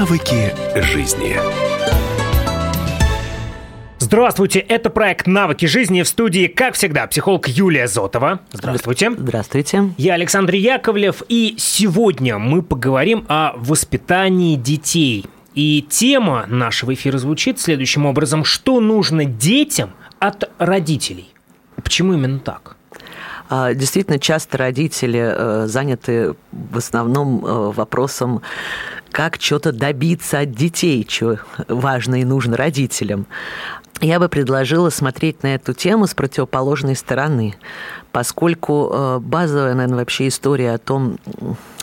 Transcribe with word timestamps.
Навыки 0.00 0.54
жизни. 0.76 1.36
Здравствуйте, 3.98 4.60
это 4.60 4.88
проект 4.88 5.26
«Навыки 5.26 5.66
жизни» 5.66 6.00
в 6.00 6.08
студии, 6.08 6.46
как 6.46 6.72
всегда, 6.72 7.06
психолог 7.06 7.48
Юлия 7.48 7.86
Зотова. 7.86 8.40
Здравствуйте. 8.50 9.10
Здравствуйте. 9.10 9.90
Я 9.98 10.14
Александр 10.14 10.54
Яковлев, 10.54 11.22
и 11.28 11.54
сегодня 11.58 12.38
мы 12.38 12.62
поговорим 12.62 13.26
о 13.28 13.52
воспитании 13.56 14.56
детей. 14.56 15.26
И 15.54 15.86
тема 15.86 16.46
нашего 16.48 16.94
эфира 16.94 17.18
звучит 17.18 17.60
следующим 17.60 18.06
образом. 18.06 18.42
Что 18.42 18.80
нужно 18.80 19.26
детям 19.26 19.90
от 20.18 20.50
родителей? 20.56 21.28
Почему 21.76 22.14
именно 22.14 22.38
так? 22.38 22.78
А, 23.50 23.74
действительно, 23.74 24.18
часто 24.18 24.56
родители 24.56 25.20
э, 25.20 25.66
заняты 25.66 26.36
в 26.52 26.78
основном 26.78 27.44
э, 27.44 27.72
вопросом 27.72 28.42
как 29.12 29.36
что-то 29.40 29.72
добиться 29.72 30.40
от 30.40 30.52
детей, 30.52 31.06
что 31.08 31.38
важно 31.68 32.20
и 32.20 32.24
нужно 32.24 32.56
родителям. 32.56 33.26
Я 34.00 34.18
бы 34.18 34.28
предложила 34.28 34.88
смотреть 34.88 35.42
на 35.42 35.54
эту 35.54 35.74
тему 35.74 36.06
с 36.06 36.14
противоположной 36.14 36.96
стороны, 36.96 37.56
поскольку 38.12 38.90
э, 38.90 39.18
базовая, 39.18 39.74
наверное, 39.74 39.98
вообще 39.98 40.28
история 40.28 40.72
о 40.72 40.78
том, 40.78 41.18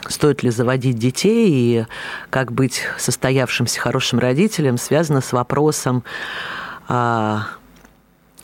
стоит 0.07 0.41
ли 0.41 0.49
заводить 0.49 0.97
детей 0.97 1.49
и 1.49 1.85
как 2.29 2.51
быть 2.51 2.81
состоявшимся 2.97 3.79
хорошим 3.79 4.19
родителем, 4.19 4.77
связана 4.77 5.21
с 5.21 5.31
вопросом, 5.31 6.03
а, 6.87 7.43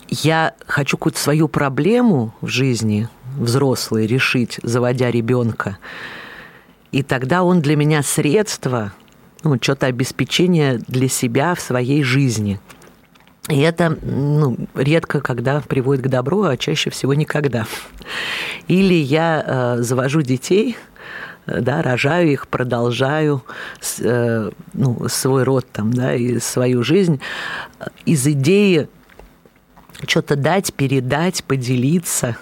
я 0.10 0.54
хочу 0.68 0.98
какую-то 0.98 1.20
свою 1.20 1.48
проблему 1.48 2.34
в 2.42 2.48
жизни 2.48 3.10
взрослой 3.38 4.06
решить, 4.06 4.60
заводя 4.62 5.10
ребенка, 5.10 5.78
и 6.94 7.04
тогда 7.04 7.44
он 7.44 7.60
для 7.62 7.76
меня 7.76 8.02
средство, 8.04 8.94
ну, 9.44 9.58
что-то 9.62 9.88
обеспечение 9.88 10.80
для 10.88 11.10
себя 11.10 11.54
в 11.56 11.60
своей 11.60 12.04
жизни– 12.04 12.60
и 13.50 13.60
это 13.60 13.98
ну, 14.02 14.58
редко 14.74 15.20
когда 15.20 15.60
приводит 15.60 16.06
к 16.06 16.08
добру, 16.08 16.44
а 16.44 16.56
чаще 16.56 16.90
всего 16.90 17.14
никогда. 17.14 17.66
Или 18.70 18.94
я 18.94 19.44
э, 19.46 19.82
завожу 19.82 20.22
детей, 20.22 20.78
да, 21.46 21.82
рожаю 21.82 22.32
их, 22.32 22.48
продолжаю 22.48 23.44
э, 24.00 24.50
ну, 24.74 25.10
свой 25.10 25.44
род 25.44 25.68
там, 25.74 25.92
да, 25.92 26.16
и 26.16 26.40
свою 26.40 26.84
жизнь 26.84 27.20
э, 27.80 27.88
из 28.06 28.26
идеи 28.26 28.88
что-то 30.08 30.38
дать, 30.38 30.74
передать, 30.74 31.44
поделиться 31.44 32.38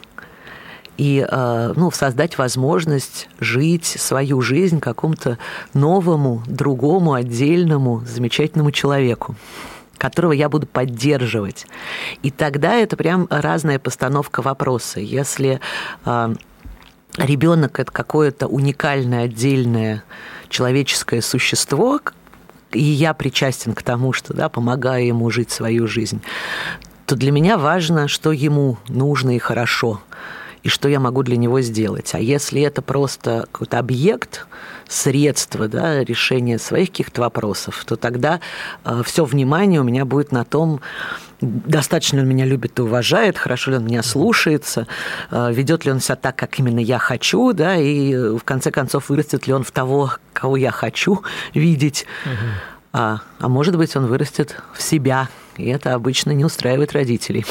и 1.01 1.25
э, 1.27 1.73
ну, 1.75 1.89
создать 1.89 2.37
возможность 2.37 3.27
жить 3.39 3.85
свою 3.85 4.39
жизнь 4.41 4.79
какому-то 4.79 5.39
новому, 5.73 6.43
другому, 6.45 7.13
отдельному, 7.13 8.03
замечательному 8.05 8.71
человеку 8.71 9.35
которого 9.97 10.31
я 10.31 10.49
буду 10.49 10.65
поддерживать. 10.65 11.67
И 12.23 12.31
тогда 12.31 12.73
это 12.73 12.97
прям 12.97 13.27
разная 13.29 13.77
постановка 13.77 14.41
вопроса. 14.41 14.99
Если 14.99 15.59
а, 16.05 16.33
ребенок 17.17 17.79
это 17.79 17.91
какое-то 17.91 18.47
уникальное, 18.47 19.25
отдельное 19.25 20.03
человеческое 20.49 21.21
существо, 21.21 21.99
и 22.71 22.81
я 22.81 23.13
причастен 23.13 23.75
к 23.75 23.83
тому, 23.83 24.11
что 24.11 24.33
да, 24.33 24.49
помогаю 24.49 25.05
ему 25.05 25.29
жить 25.29 25.51
свою 25.51 25.85
жизнь, 25.85 26.23
то 27.05 27.15
для 27.15 27.31
меня 27.31 27.59
важно, 27.59 28.07
что 28.07 28.31
ему 28.31 28.79
нужно 28.87 29.35
и 29.35 29.39
хорошо 29.39 30.01
и 30.63 30.69
что 30.69 30.87
я 30.87 30.99
могу 30.99 31.23
для 31.23 31.37
него 31.37 31.61
сделать. 31.61 32.13
А 32.13 32.19
если 32.19 32.61
это 32.61 32.81
просто 32.81 33.47
какой-то 33.51 33.79
объект, 33.79 34.47
средство 34.87 35.67
да, 35.67 36.03
решения 36.03 36.59
своих 36.59 36.89
каких-то 36.89 37.21
вопросов, 37.21 37.83
то 37.85 37.95
тогда 37.95 38.41
э, 38.83 39.01
все 39.05 39.23
внимание 39.25 39.79
у 39.79 39.83
меня 39.83 40.05
будет 40.05 40.31
на 40.31 40.43
том, 40.43 40.81
достаточно 41.39 42.17
ли 42.17 42.23
он 42.23 42.29
меня 42.29 42.45
любит 42.45 42.77
и 42.77 42.81
уважает, 42.81 43.37
хорошо 43.37 43.71
ли 43.71 43.77
он 43.77 43.85
меня 43.85 44.03
слушается, 44.03 44.87
э, 45.31 45.51
ведет 45.53 45.85
ли 45.85 45.91
он 45.91 45.99
себя 45.99 46.15
так, 46.15 46.35
как 46.35 46.59
именно 46.59 46.79
я 46.79 46.99
хочу, 46.99 47.53
да, 47.53 47.77
и 47.77 48.13
э, 48.13 48.37
в 48.37 48.43
конце 48.43 48.69
концов 48.69 49.09
вырастет 49.09 49.47
ли 49.47 49.53
он 49.53 49.63
в 49.63 49.71
того, 49.71 50.11
кого 50.33 50.57
я 50.57 50.71
хочу 50.71 51.23
видеть. 51.53 52.05
Угу. 52.25 52.33
А, 52.93 53.21
а 53.39 53.47
может 53.47 53.77
быть, 53.77 53.95
он 53.95 54.05
вырастет 54.07 54.57
в 54.73 54.81
себя, 54.81 55.29
и 55.55 55.69
это 55.69 55.93
обычно 55.93 56.31
не 56.31 56.43
устраивает 56.43 56.91
родителей. 56.93 57.45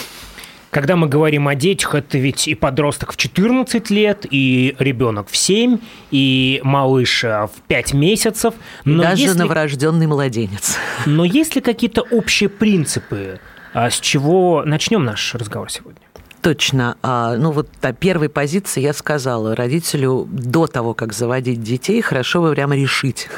Когда 0.71 0.95
мы 0.95 1.09
говорим 1.09 1.49
о 1.49 1.57
детях, 1.57 1.97
это 1.97 2.17
ведь 2.17 2.47
и 2.47 2.55
подросток 2.55 3.13
в 3.13 3.17
14 3.17 3.91
лет, 3.91 4.25
и 4.31 4.77
ребенок 4.79 5.29
в 5.29 5.37
7, 5.37 5.79
и 6.13 6.61
малыш 6.63 7.25
э, 7.25 7.49
в 7.49 7.63
5 7.67 7.95
месяцев. 7.95 8.55
Но 8.85 9.03
даже 9.03 9.23
если... 9.23 9.39
новорожденный 9.39 10.07
младенец. 10.07 10.77
Но 11.07 11.25
есть 11.25 11.57
ли 11.57 11.61
какие-то 11.61 12.03
общие 12.03 12.49
принципы, 12.49 13.41
а 13.73 13.91
с 13.91 13.99
чего 13.99 14.63
начнем 14.65 15.05
наш 15.05 15.35
разговор 15.35 15.71
сегодня? 15.71 16.01
Точно. 16.41 16.97
А, 17.03 17.37
ну 17.37 17.51
вот 17.51 17.69
о 17.83 17.93
первой 17.93 18.29
позиции 18.29 18.81
я 18.81 18.93
сказала. 18.93 19.57
Родителю 19.57 20.27
до 20.31 20.69
того, 20.69 20.95
как 20.95 21.13
заводить 21.13 21.63
детей, 21.63 22.01
хорошо 22.01 22.41
бы 22.43 22.53
прямо 22.53 22.77
решить, 22.77 23.29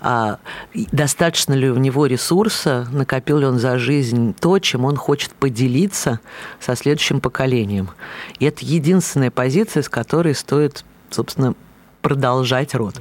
а 0.00 0.38
достаточно 0.74 1.54
ли 1.54 1.70
у 1.70 1.76
него 1.76 2.06
ресурса, 2.06 2.86
накопил 2.92 3.38
ли 3.38 3.46
он 3.46 3.58
за 3.58 3.78
жизнь 3.78 4.34
то, 4.38 4.58
чем 4.58 4.84
он 4.84 4.96
хочет 4.96 5.32
поделиться 5.32 6.20
со 6.58 6.74
следующим 6.76 7.20
поколением. 7.20 7.90
И 8.38 8.46
это 8.46 8.64
единственная 8.64 9.30
позиция, 9.30 9.82
с 9.82 9.88
которой 9.88 10.34
стоит, 10.34 10.84
собственно, 11.10 11.54
продолжать 12.02 12.74
род. 12.74 13.00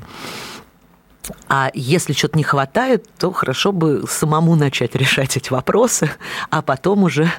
А 1.47 1.71
если 1.73 2.13
что-то 2.13 2.37
не 2.37 2.43
хватает, 2.43 3.05
то 3.17 3.31
хорошо 3.31 3.71
бы 3.71 4.03
самому 4.07 4.55
начать 4.55 4.95
решать 4.95 5.37
эти 5.37 5.51
вопросы, 5.51 6.09
а 6.49 6.61
потом 6.61 7.03
уже, 7.03 7.31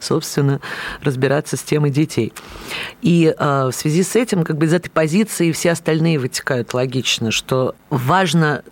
собственно, 0.00 0.60
разбираться 1.00 1.56
с 1.56 1.62
темой 1.62 1.90
детей. 1.90 2.32
И 3.02 3.34
э, 3.36 3.64
в 3.66 3.72
связи 3.72 4.02
с 4.02 4.16
этим, 4.16 4.44
как 4.44 4.58
бы 4.58 4.66
из 4.66 4.72
этой 4.72 4.90
позиции 4.90 5.52
все 5.52 5.72
остальные 5.72 6.18
вытекают 6.18 6.74
логично, 6.74 7.30
что 7.30 7.74
важно 7.90 8.62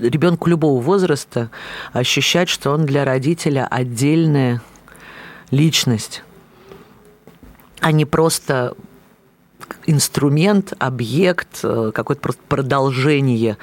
ребенку 0.00 0.48
любого 0.48 0.80
возраста 0.80 1.50
ощущать, 1.92 2.48
что 2.48 2.70
он 2.70 2.86
для 2.86 3.04
родителя 3.04 3.66
отдельная 3.70 4.62
личность, 5.50 6.22
а 7.80 7.92
не 7.92 8.04
просто 8.04 8.74
инструмент, 9.86 10.72
объект, 10.78 11.60
э, 11.62 11.92
какое-то 11.94 12.22
просто 12.22 12.42
продолжение 12.48 13.56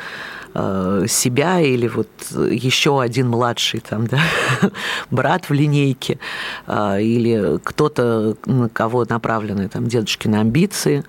себя 0.54 1.60
или 1.62 1.88
вот 1.88 2.08
еще 2.32 3.02
один 3.02 3.30
младший 3.30 3.80
там, 3.80 4.08
да, 4.08 4.20
брат 5.12 5.50
в 5.50 5.54
линейке 5.54 6.20
э, 6.68 7.02
или 7.02 7.60
кто-то, 7.64 8.36
на 8.46 8.70
кого 8.70 9.06
направлены 9.06 9.68
там 9.68 9.88
дедушкины 9.88 10.36
амбиции 10.36 11.04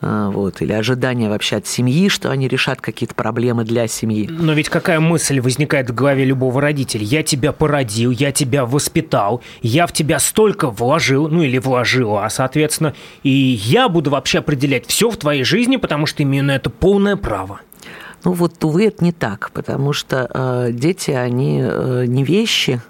э, 0.00 0.30
вот, 0.32 0.62
или 0.62 0.72
ожидания 0.72 1.28
вообще 1.28 1.56
от 1.56 1.66
семьи, 1.66 2.08
что 2.08 2.30
они 2.30 2.48
решат 2.48 2.80
какие-то 2.80 3.14
проблемы 3.14 3.64
для 3.64 3.86
семьи. 3.88 4.26
Но 4.30 4.54
ведь 4.54 4.70
какая 4.70 5.00
мысль 5.00 5.40
возникает 5.40 5.90
в 5.90 5.94
голове 5.94 6.24
любого 6.24 6.60
родителя? 6.60 7.04
Я 7.04 7.22
тебя 7.22 7.52
породил, 7.52 8.10
я 8.10 8.32
тебя 8.32 8.64
воспитал, 8.64 9.42
я 9.60 9.86
в 9.86 9.92
тебя 9.92 10.18
столько 10.18 10.70
вложил, 10.70 11.28
ну 11.28 11.42
или 11.42 11.58
вложила, 11.58 12.24
а 12.24 12.30
соответственно, 12.30 12.94
и 13.22 13.30
я 13.30 13.90
буду 13.90 14.10
вообще 14.10 14.38
определять 14.38 14.86
все 14.86 15.10
в 15.10 15.16
твоей 15.18 15.44
жизни, 15.44 15.76
потому 15.76 16.06
что 16.06 16.22
имею 16.22 16.44
на 16.44 16.56
это 16.56 16.70
полное 16.70 17.16
право. 17.16 17.60
Ну 18.26 18.32
вот, 18.32 18.64
увы, 18.64 18.86
это 18.86 19.04
не 19.04 19.12
так, 19.12 19.52
потому 19.52 19.92
что 19.92 20.28
э, 20.34 20.72
дети, 20.72 21.12
они 21.12 21.60
э, 21.62 22.06
не 22.08 22.24
вещи, 22.24 22.80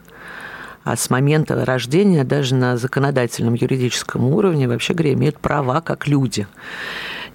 а 0.82 0.96
с 0.96 1.10
момента 1.10 1.62
рождения 1.62 2.24
даже 2.24 2.54
на 2.54 2.78
законодательном 2.78 3.52
юридическом 3.52 4.24
уровне, 4.24 4.66
вообще 4.66 4.94
говоря, 4.94 5.12
имеют 5.12 5.38
права 5.38 5.82
как 5.82 6.06
люди. 6.06 6.46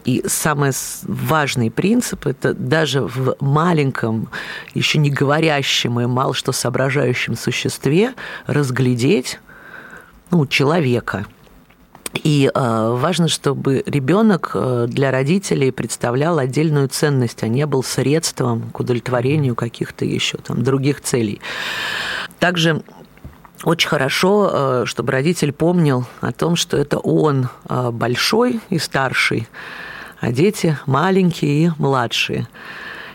И 0.03 0.23
самый 0.25 0.71
важный 1.03 1.69
принцип– 1.69 2.25
это 2.25 2.55
даже 2.55 3.01
в 3.01 3.35
маленьком, 3.39 4.29
еще 4.73 4.97
не 4.97 5.11
говорящем 5.11 5.99
и 5.99 6.07
мало 6.07 6.33
что 6.33 6.51
соображающем 6.53 7.37
существе 7.37 8.15
разглядеть 8.47 9.39
ну, 10.31 10.47
человека– 10.47 11.27
и 12.13 12.51
э, 12.53 12.95
важно, 12.99 13.27
чтобы 13.27 13.83
ребенок 13.85 14.51
э, 14.53 14.85
для 14.89 15.11
родителей 15.11 15.71
представлял 15.71 16.39
отдельную 16.39 16.89
ценность, 16.89 17.41
а 17.43 17.47
не 17.47 17.65
был 17.65 17.83
средством 17.83 18.69
к 18.71 18.79
удовлетворению 18.79 19.55
каких-то 19.55 20.03
еще 20.03 20.37
там 20.37 20.63
других 20.63 21.01
целей. 21.01 21.41
Также 22.39 22.83
очень 23.63 23.87
хорошо, 23.87 24.49
э, 24.51 24.83
чтобы 24.87 25.13
родитель 25.13 25.53
помнил 25.53 26.05
о 26.19 26.33
том, 26.33 26.55
что 26.55 26.75
это 26.77 26.99
он 26.99 27.47
большой 27.67 28.59
и 28.69 28.77
старший, 28.77 29.47
а 30.19 30.31
дети 30.31 30.77
маленькие 30.85 31.67
и 31.67 31.71
младшие. 31.77 32.47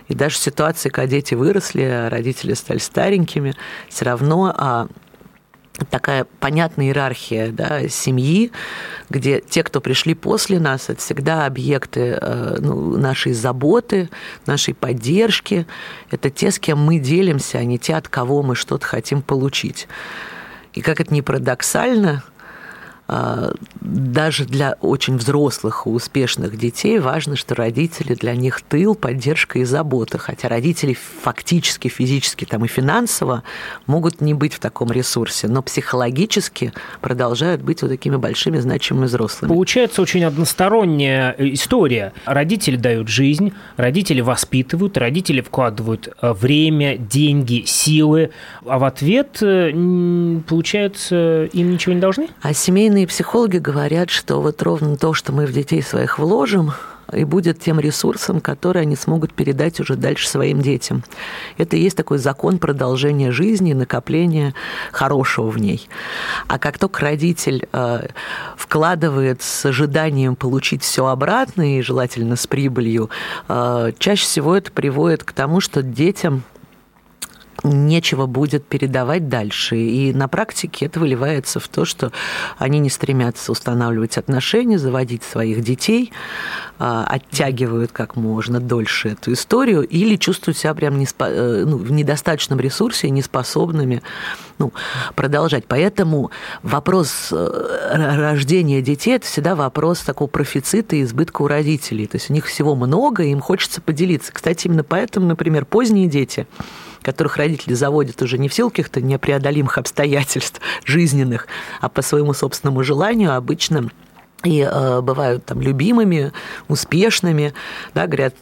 И 0.08 0.14
даже 0.14 0.37
в 0.37 0.38
ситуации, 0.38 0.88
когда 0.88 1.08
дети 1.08 1.34
выросли, 1.34 1.82
а 1.82 2.08
родители 2.08 2.54
стали 2.54 2.78
старенькими, 2.78 3.54
все 3.88 4.04
равно 4.04 4.54
а 4.56 4.87
такая 5.84 6.26
понятная 6.40 6.87
иерархия 6.87 7.50
да, 7.52 7.88
семьи, 7.88 8.52
где 9.11 9.40
те, 9.40 9.62
кто 9.62 9.81
пришли 9.81 10.14
после 10.14 10.58
нас, 10.58 10.88
это 10.88 11.00
всегда 11.00 11.46
объекты 11.46 12.19
э, 12.20 12.58
ну, 12.61 12.96
нашей 12.96 13.32
заботы, 13.32 14.08
нашей 14.46 14.75
поддержки. 14.75 15.67
Это 16.11 16.31
те, 16.31 16.50
с 16.50 16.58
кем 16.58 16.78
мы 16.78 16.99
делимся, 16.99 17.58
а 17.58 17.64
не 17.64 17.78
те, 17.78 17.94
от 17.94 18.08
кого 18.08 18.43
мы 18.43 18.55
что-то 18.55 18.87
хотим 18.87 19.23
получить. 19.23 19.88
И 20.73 20.81
как 20.81 21.00
это 21.00 21.12
ни 21.12 21.20
парадоксально, 21.20 22.22
даже 23.08 24.44
для 24.44 24.76
очень 24.81 25.17
взрослых 25.17 25.82
и 25.87 25.88
успешных 25.88 26.58
детей 26.58 26.99
важно, 26.99 27.37
что 27.37 27.55
родители 27.55 28.14
для 28.14 28.35
них 28.35 28.61
тыл, 28.62 28.94
поддержка 28.94 29.61
и 29.61 29.64
забота. 29.64 30.19
Хотя 30.19 30.49
родители 30.49 30.94
фактически, 30.94 31.88
физически 31.88 32.44
там 32.44 32.64
и 32.64 32.69
финансово 32.69 33.44
могут 33.87 34.20
не 34.20 34.35
быть 34.35 34.55
в 34.55 34.58
таком 34.58 34.91
ресурсе, 34.91 35.47
но 35.47 35.62
психологически 35.62 36.73
продолжают 37.00 37.62
быть 37.62 37.82
вот 37.82 37.91
такими 37.91 38.17
большими 38.17 38.58
значимыми 38.58 39.06
взрослыми. 39.06 39.50
Получается 39.50 40.03
очень 40.03 40.25
односторонняя 40.25 41.35
история. 41.38 42.12
Родители 42.25 42.76
дают 42.76 43.08
жизнь, 43.08 43.53
родители 43.76 44.20
воспитывают, 44.20 44.97
родители 44.99 45.41
вкладывают 45.41 46.08
э, 46.20 46.32
время, 46.32 46.97
деньги, 46.97 47.62
силы, 47.67 48.31
а 48.67 48.79
в 48.79 48.85
ответ, 48.85 49.38
э, 49.43 49.70
получается, 50.47 51.44
им 51.53 51.70
ничего 51.70 51.94
не 51.94 52.00
должны? 52.00 52.29
А 52.43 52.53
семейные 52.53 52.95
Семейные 52.96 53.08
психологи 53.08 53.58
говорят, 53.58 54.08
что 54.08 54.40
вот 54.40 54.62
ровно 54.62 54.96
то, 54.96 55.12
что 55.12 55.31
мы 55.31 55.44
в 55.44 55.52
детей 55.52 55.82
своих 55.82 56.19
вложим, 56.19 56.72
и 57.12 57.25
будет 57.25 57.60
тем 57.60 57.78
ресурсом, 57.78 58.40
который 58.40 58.81
они 58.81 58.96
смогут 58.96 59.34
передать 59.34 59.81
уже 59.81 59.96
дальше 59.96 60.26
своим 60.26 60.62
детям. 60.62 61.04
Это 61.58 61.76
и 61.76 61.81
есть 61.81 61.94
такой 61.94 62.16
закон 62.16 62.58
продолжения 62.58 63.32
жизни, 63.32 63.75
накопления 63.75 64.54
хорошего 64.93 65.50
в 65.50 65.58
ней. 65.58 65.90
А 66.48 66.58
как 66.58 66.78
только 66.78 67.02
родитель 67.02 67.69
э, 67.70 68.06
вкладывает 68.56 69.43
с 69.43 69.66
ожиданием 69.66 70.34
получить 70.34 70.82
все 70.82 71.04
обратно 71.04 71.76
и 71.76 71.82
желательно 71.82 72.37
с 72.37 72.46
прибылью, 72.46 73.10
э, 73.48 73.93
чаще 73.98 74.25
всего 74.25 74.56
это 74.56 74.72
приводит 74.72 75.22
к 75.22 75.32
тому, 75.32 75.60
что 75.60 75.82
детям 75.82 76.44
нечего 77.69 78.27
будет 78.27 78.65
передавать 78.67 79.29
дальше. 79.29 79.77
И 79.77 80.13
на 80.13 80.29
практике 80.29 80.87
это 80.87 81.01
выливается 81.01 81.61
в 81.61 81.69
то, 81.69 81.85
что 81.85 82.13
они 82.59 82.79
не 82.79 82.91
стремятся 82.91 83.53
устанавливать 83.53 84.19
отношения, 84.19 84.79
заводить 84.79 85.23
своих 85.23 85.63
детей, 85.63 86.13
а, 86.79 87.07
оттягивают 87.09 87.93
как 87.93 88.17
можно 88.17 88.61
дольше 88.61 89.11
эту 89.11 89.33
историю 89.33 89.83
или 89.83 90.17
чувствуют 90.17 90.59
себя 90.59 90.75
прям 90.75 90.99
не 90.99 91.07
э, 91.07 91.65
ну, 91.67 91.79
в 91.79 91.91
недостаточном 91.91 92.61
ресурсе 92.61 93.11
неспособными 93.11 94.03
ну, 94.59 94.73
продолжать. 95.15 95.65
Поэтому 95.67 96.31
вопрос 96.63 97.29
э, 97.33 98.17
рождения 98.17 98.83
детей– 98.83 99.17
это 99.17 99.27
всегда 99.27 99.55
вопрос 99.55 100.01
такого 100.01 100.29
профицита 100.29 100.97
и 100.97 101.03
избытка 101.03 101.43
у 101.43 101.49
родителей. 101.49 102.07
То 102.07 102.17
есть 102.17 102.31
у 102.31 102.33
них 102.33 102.47
всего 102.47 102.75
много, 102.75 103.23
и 103.23 103.31
им 103.31 103.41
хочется 103.41 103.81
поделиться. 103.81 104.33
Кстати, 104.33 104.67
именно 104.67 104.85
поэтому, 104.85 105.27
например, 105.27 105.65
поздние 105.65 106.09
дети– 106.09 106.47
которых 107.06 107.37
родители 107.37 107.73
заводят 107.75 108.20
уже 108.20 108.37
не 108.37 108.49
в 108.49 108.55
силу 108.55 108.69
каких-то 108.69 109.00
непреодолимых 109.00 109.79
обстоятельств 109.79 110.61
жизненных, 110.85 111.47
а 111.81 111.88
по 111.88 112.03
своему 112.03 112.32
собственному 112.32 112.82
желанию 112.82 113.37
обычно 113.37 113.91
и 114.44 114.61
э, 114.61 115.00
бывают 115.03 115.44
там 115.44 115.61
любимыми, 115.61 116.32
успешными, 116.69 117.55
да, 117.94 118.06
говорят, 118.06 118.35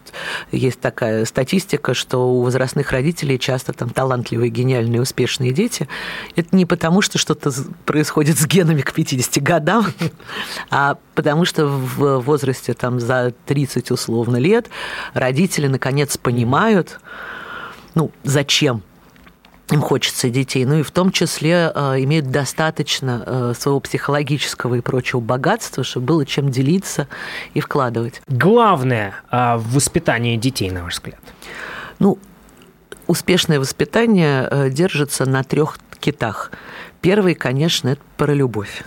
есть 0.51 0.81
такая 0.81 1.25
статистика, 1.27 1.93
что 1.95 2.29
у 2.29 2.43
возрастных 2.43 2.91
родителей 2.91 3.39
часто 3.39 3.75
там 3.75 3.91
талантливые, 3.91 4.51
гениальные, 4.51 5.03
успешные 5.03 5.53
дети. 5.53 5.87
Это 6.37 6.57
не 6.57 6.67
потому, 6.67 7.03
что 7.03 7.19
что-то 7.19 7.53
происходит 7.85 8.39
с 8.39 8.47
генами 8.47 8.81
к 8.81 8.93
50 8.93 9.43
годам, 9.43 9.87
а 10.71 10.97
потому 11.15 11.45
что 11.45 11.67
в 11.67 12.19
возрасте 12.21 12.73
там 12.73 12.99
за 12.99 13.35
30 13.47 13.91
условно 13.91 14.39
лет 14.39 14.71
родители 15.13 15.67
наконец 15.69 16.17
понимают, 16.17 16.99
ну, 17.95 18.11
зачем 18.23 18.83
им 19.71 19.81
хочется 19.81 20.29
детей, 20.29 20.65
ну 20.67 20.81
и 20.81 20.83
в 20.83 20.91
том 20.91 21.11
числе 21.11 21.73
э, 21.75 22.03
имеют 22.03 22.31
достаточно 22.31 23.23
э, 23.25 23.55
своего 23.59 23.81
психологического 23.81 24.75
и 24.75 24.81
прочего 24.81 25.21
богатства, 25.21 25.85
чтобы 25.85 26.07
было 26.07 26.27
чем 26.27 26.51
делиться 26.51 27.09
и 27.55 27.61
вкладывать. 27.61 28.21
Главное 28.29 29.15
э, 29.31 29.57
в 29.57 29.75
воспитании 29.75 30.37
детей, 30.37 30.71
на 30.71 30.85
ваш 30.85 30.95
взгляд? 30.95 31.21
Ну, 31.99 32.19
успешное 33.07 33.59
воспитание 33.59 34.47
э, 34.51 34.71
держится 34.71 35.25
на 35.25 35.43
трех 35.43 35.79
китах. 35.99 36.53
Первый, 37.01 37.35
конечно, 37.35 37.89
это 37.91 38.03
про 38.19 38.35
любовь. 38.35 38.83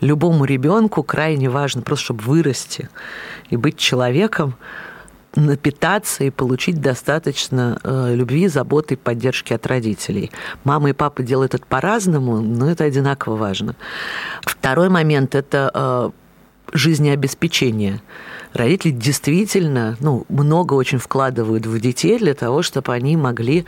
Любому 0.00 0.44
ребенку 0.44 1.02
крайне 1.02 1.48
важно 1.48 1.82
просто, 1.82 2.06
чтобы 2.06 2.22
вырасти 2.22 2.88
и 3.50 3.56
быть 3.56 3.78
человеком, 3.78 4.56
напитаться 5.36 6.24
и 6.24 6.30
получить 6.30 6.80
достаточно 6.80 7.78
э, 7.82 8.14
любви, 8.14 8.48
заботы 8.48 8.94
и 8.94 8.96
поддержки 8.96 9.52
от 9.52 9.66
родителей. 9.66 10.30
Мама 10.64 10.90
и 10.90 10.92
папа 10.92 11.22
делают 11.22 11.54
это 11.54 11.66
по-разному, 11.66 12.40
но 12.40 12.70
это 12.70 12.84
одинаково 12.84 13.36
важно. 13.36 13.74
Второй 14.42 14.88
момент– 14.88 15.34
это 15.34 15.70
э, 15.74 16.10
жизнеобеспечение. 16.72 18.02
Родители 18.52 18.90
действительно 18.90 19.96
ну, 20.00 20.26
много 20.28 20.74
очень 20.74 20.98
вкладывают 20.98 21.64
в 21.64 21.80
детей 21.80 22.18
для 22.18 22.34
того, 22.34 22.62
чтобы 22.62 22.92
они 22.92 23.16
могли 23.16 23.64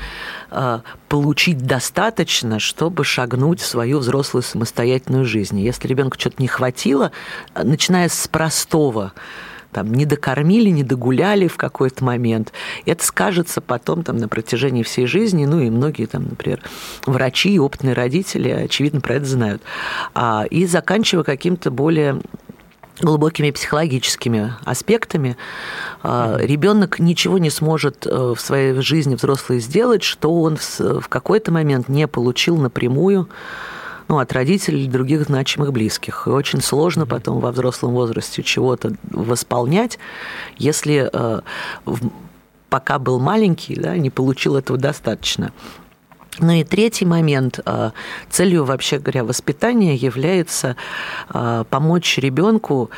э, 0.51 0.81
получить 1.09 1.67
достаточно, 1.67 2.59
чтобы 2.59 3.05
шагнуть 3.05 3.61
в 3.61 3.67
свою 3.67 3.99
взрослую 3.99 4.43
самостоятельную 4.43 5.25
жизнь. 5.25 5.59
Если 5.61 5.89
ребенку 5.89 6.19
что-то 6.19 6.37
не 6.39 6.49
хватило, 6.49 7.13
начиная 7.55 8.09
с 8.09 8.29
простого, 8.29 9.13
там, 9.75 9.93
не 9.93 10.07
докормили, 10.07 10.71
не 10.71 10.85
догуляли 10.85 11.49
в 11.49 11.57
какой-то 11.57 12.05
момент. 12.05 12.53
Это 12.87 13.05
скажется 13.05 13.61
потом 13.61 14.05
там, 14.05 14.17
на 14.17 14.29
протяжении 14.29 14.85
всей 14.85 15.07
жизни. 15.07 15.45
Ну 15.45 15.61
и 15.61 15.69
многие, 15.69 16.07
там, 16.07 16.29
например, 16.31 16.61
врачи 17.07 17.55
и 17.55 17.59
опытные 17.59 17.93
родители, 17.93 18.49
очевидно, 18.49 19.01
про 19.01 19.17
это 19.17 19.27
знают. 19.27 19.63
А, 20.15 20.45
и 20.49 20.65
заканчивая 20.65 21.25
каким-то 21.25 21.73
более 21.73 22.21
глубокими 23.01 23.51
психологическими 23.51 24.55
аспектами. 24.65 25.37
А, 26.05 26.37
Ребенок 26.39 27.01
ничего 27.01 27.39
не 27.39 27.51
сможет 27.51 28.07
э, 28.07 28.35
в 28.37 28.41
своей 28.41 28.81
жизни 28.81 29.17
взрослый 29.17 29.59
сделать, 29.59 30.05
что 30.05 30.33
он 30.41 30.57
в 30.57 31.09
какой-то 31.09 31.51
момент 31.51 31.89
не 31.89 32.07
получил 32.07 32.57
напрямую 32.57 33.29
ну, 34.15 34.21
от 34.21 34.33
родителей 34.33 34.85
или 34.85 34.91
других 34.91 35.25
значимых 35.25 35.73
близких. 35.73 36.29
И 36.29 36.31
очень 36.31 36.61
сложно 36.61 37.05
потом 37.05 37.41
во 37.41 37.51
взрослом 37.51 37.95
возрасте 37.95 38.45
чего-то 38.45 38.93
восполнять, 39.11 39.99
если 40.57 41.11
э, 41.13 41.41
пока 42.71 43.01
был 43.01 43.19
маленький, 43.19 43.75
да, 43.75 43.97
не 43.97 44.11
получил 44.11 44.55
этого 44.55 44.79
достаточно. 44.79 45.53
Ну 46.39 46.53
и 46.53 46.63
третий 46.63 47.07
момент. 47.07 47.59
Э, 47.67 47.91
целью, 48.31 48.65
вообще 48.65 48.99
говоря, 48.99 49.25
воспитания 49.25 49.97
является 49.97 50.77
э, 51.33 51.65
помочь 51.69 52.17
ребенку 52.19 52.91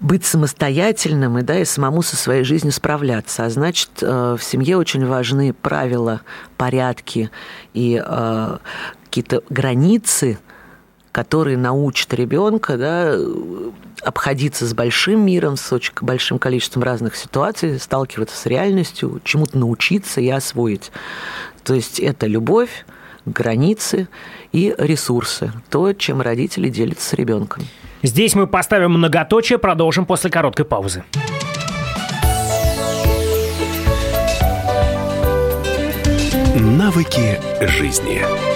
быть 0.00 0.24
самостоятельным 0.24 1.38
и, 1.38 1.42
да, 1.42 1.60
и 1.60 1.64
самому 1.64 2.02
со 2.02 2.16
своей 2.16 2.42
жизнью 2.42 2.72
справляться. 2.72 3.44
А 3.44 3.50
значит, 3.50 3.90
в 4.02 4.38
семье 4.40 4.76
очень 4.76 5.06
важны 5.06 5.54
правила, 5.54 6.20
порядки 6.56 7.30
и 7.72 8.02
какие-то 9.16 9.42
границы, 9.48 10.38
которые 11.10 11.56
научат 11.56 12.12
ребенка 12.12 12.76
да, 12.76 13.16
обходиться 14.02 14.66
с 14.66 14.74
большим 14.74 15.24
миром, 15.24 15.56
с 15.56 15.72
очень 15.72 15.94
большим 16.02 16.38
количеством 16.38 16.82
разных 16.82 17.16
ситуаций, 17.16 17.78
сталкиваться 17.80 18.36
с 18.36 18.44
реальностью, 18.44 19.22
чему-то 19.24 19.56
научиться 19.56 20.20
и 20.20 20.28
освоить. 20.28 20.92
То 21.64 21.72
есть 21.72 21.98
это 21.98 22.26
любовь, 22.26 22.84
границы 23.24 24.08
и 24.52 24.74
ресурсы, 24.76 25.50
то, 25.70 25.94
чем 25.94 26.20
родители 26.20 26.68
делятся 26.68 27.08
с 27.08 27.12
ребенком. 27.14 27.64
Здесь 28.02 28.34
мы 28.34 28.46
поставим 28.46 28.90
многоточие, 28.92 29.58
продолжим 29.58 30.04
после 30.04 30.30
короткой 30.30 30.66
паузы. 30.66 31.04
Навыки 36.54 37.40
жизни. 37.62 38.55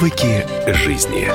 Навыки 0.00 0.46
жизни. 0.66 1.28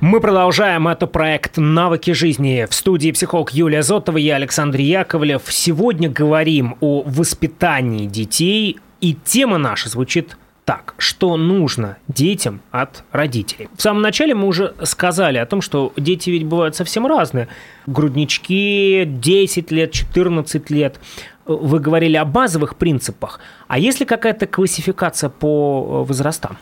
Мы 0.00 0.20
продолжаем. 0.20 0.86
Это 0.88 1.06
проект 1.06 1.56
«Навыки 1.56 2.10
жизни». 2.10 2.66
В 2.68 2.74
студии 2.74 3.12
психолог 3.12 3.52
Юлия 3.52 3.82
Зотова, 3.82 4.18
я 4.18 4.36
Александр 4.36 4.80
Яковлев. 4.80 5.44
Сегодня 5.48 6.10
говорим 6.10 6.76
о 6.80 7.02
воспитании 7.06 8.04
детей. 8.04 8.78
И 9.00 9.14
тема 9.24 9.56
наша 9.56 9.88
звучит 9.88 10.36
так, 10.66 10.94
что 10.98 11.36
нужно 11.36 11.96
детям 12.08 12.60
от 12.70 13.04
родителей. 13.10 13.68
В 13.74 13.80
самом 13.82 14.02
начале 14.02 14.34
мы 14.34 14.46
уже 14.46 14.74
сказали 14.84 15.38
о 15.38 15.46
том, 15.46 15.60
что 15.60 15.92
дети 15.96 16.30
ведь 16.30 16.44
бывают 16.44 16.76
совсем 16.76 17.06
разные. 17.06 17.48
Груднички 17.86 19.04
10 19.06 19.70
лет, 19.72 19.92
14 19.92 20.70
лет. 20.70 21.00
Вы 21.46 21.80
говорили 21.80 22.16
о 22.16 22.24
базовых 22.24 22.76
принципах. 22.76 23.40
А 23.68 23.78
есть 23.78 24.00
ли 24.00 24.06
какая-то 24.06 24.46
классификация 24.46 25.28
по 25.28 26.04
возрастам? 26.04 26.58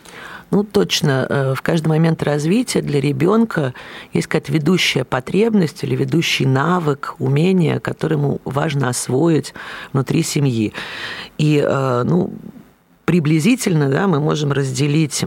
Ну, 0.51 0.63
точно. 0.63 1.25
Э, 1.29 1.53
в 1.55 1.61
каждый 1.61 1.87
момент 1.87 2.23
развития 2.23 2.81
для 2.81 2.99
ребенка 2.99 3.73
есть 4.11 4.27
какая-то 4.27 4.51
ведущая 4.51 5.03
потребность 5.05 5.83
или 5.83 5.95
ведущий 5.95 6.45
навык, 6.45 7.15
умение, 7.19 7.79
которое 7.79 8.15
ему 8.17 8.41
важно 8.43 8.89
освоить 8.89 9.53
внутри 9.93 10.23
семьи. 10.23 10.73
И, 11.37 11.63
э, 11.65 12.03
ну, 12.03 12.33
приблизительно, 13.05 13.89
да, 13.89 14.07
мы 14.07 14.19
можем 14.19 14.51
разделить 14.51 15.25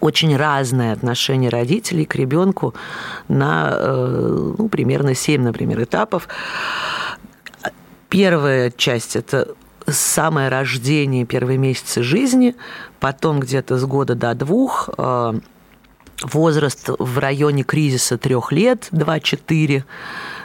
очень 0.00 0.36
разное 0.36 0.92
отношение 0.92 1.48
родителей 1.48 2.04
к 2.04 2.16
ребенку 2.16 2.74
на 3.28 3.70
э, 3.72 4.54
ну, 4.58 4.68
примерно 4.68 5.14
7, 5.14 5.42
например, 5.42 5.80
этапов. 5.80 6.28
Первая 8.12 8.70
часть– 8.70 9.16
это 9.16 9.54
самое 9.86 10.50
рождение, 10.50 11.24
первые 11.24 11.56
месяцы 11.56 12.02
жизни, 12.02 12.54
потом 13.00 13.40
где-то 13.40 13.78
с 13.78 13.84
года 13.86 14.14
до 14.14 14.34
двух, 14.34 14.90
э, 14.98 15.32
возраст 16.24 16.88
в 16.98 17.18
районе 17.18 17.62
кризиса 17.62 18.18
трех 18.18 18.52
лет, 18.52 18.88
2-4, 18.92 19.84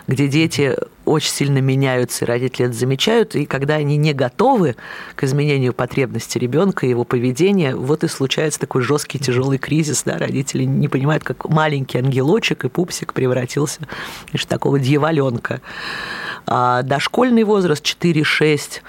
где 0.08 0.28
дети 0.28 0.76
очень 1.06 1.32
сильно 1.32 1.60
меняются, 1.60 2.26
и 2.26 2.28
родители 2.28 2.68
это 2.68 2.76
замечают, 2.76 3.36
и 3.36 3.46
когда 3.46 3.76
они 3.76 3.98
не 3.98 4.14
готовы 4.14 4.76
к 5.16 5.24
изменению 5.24 5.74
потребностей 5.74 6.40
ребенка, 6.40 6.86
его 6.86 7.04
поведения, 7.04 7.76
вот 7.76 8.04
и 8.04 8.08
случается 8.08 8.60
такой 8.60 8.82
жесткий 8.82 9.20
тяжелый 9.20 9.58
кризис, 9.58 10.04
да, 10.04 10.18
родители 10.18 10.64
не 10.64 10.88
понимают, 10.88 11.24
как 11.24 11.50
маленький 11.50 11.98
ангелочек 11.98 12.66
и 12.66 12.70
пупсик 12.70 13.14
превратился 13.14 13.82
в 14.34 14.46
такого 14.46 14.80
дьяволенка. 14.80 15.62
А 16.46 16.84
дошкольный 16.84 17.44
возраст 17.44 17.84
4-6 17.84 18.82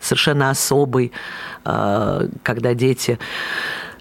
совершенно 0.00 0.50
особый, 0.50 1.12
а, 1.64 2.28
когда 2.42 2.74
дети 2.74 3.18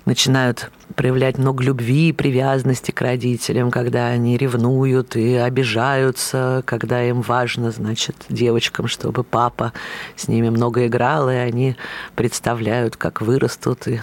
начинают 0.05 0.71
проявлять 0.95 1.37
много 1.37 1.63
любви 1.63 2.09
и 2.09 2.13
привязанности 2.13 2.91
к 2.91 3.01
родителям, 3.01 3.71
когда 3.71 4.07
они 4.07 4.37
ревнуют 4.37 5.15
и 5.15 5.35
обижаются, 5.35 6.61
когда 6.65 7.03
им 7.03 7.21
важно, 7.21 7.71
значит, 7.71 8.15
девочкам, 8.29 8.87
чтобы 8.87 9.23
папа 9.23 9.73
с 10.15 10.27
ними 10.27 10.49
много 10.49 10.87
играл, 10.87 11.29
и 11.29 11.35
они 11.35 11.75
представляют, 12.15 12.95
как 12.95 13.21
вырастут 13.21 13.87
и 13.87 14.01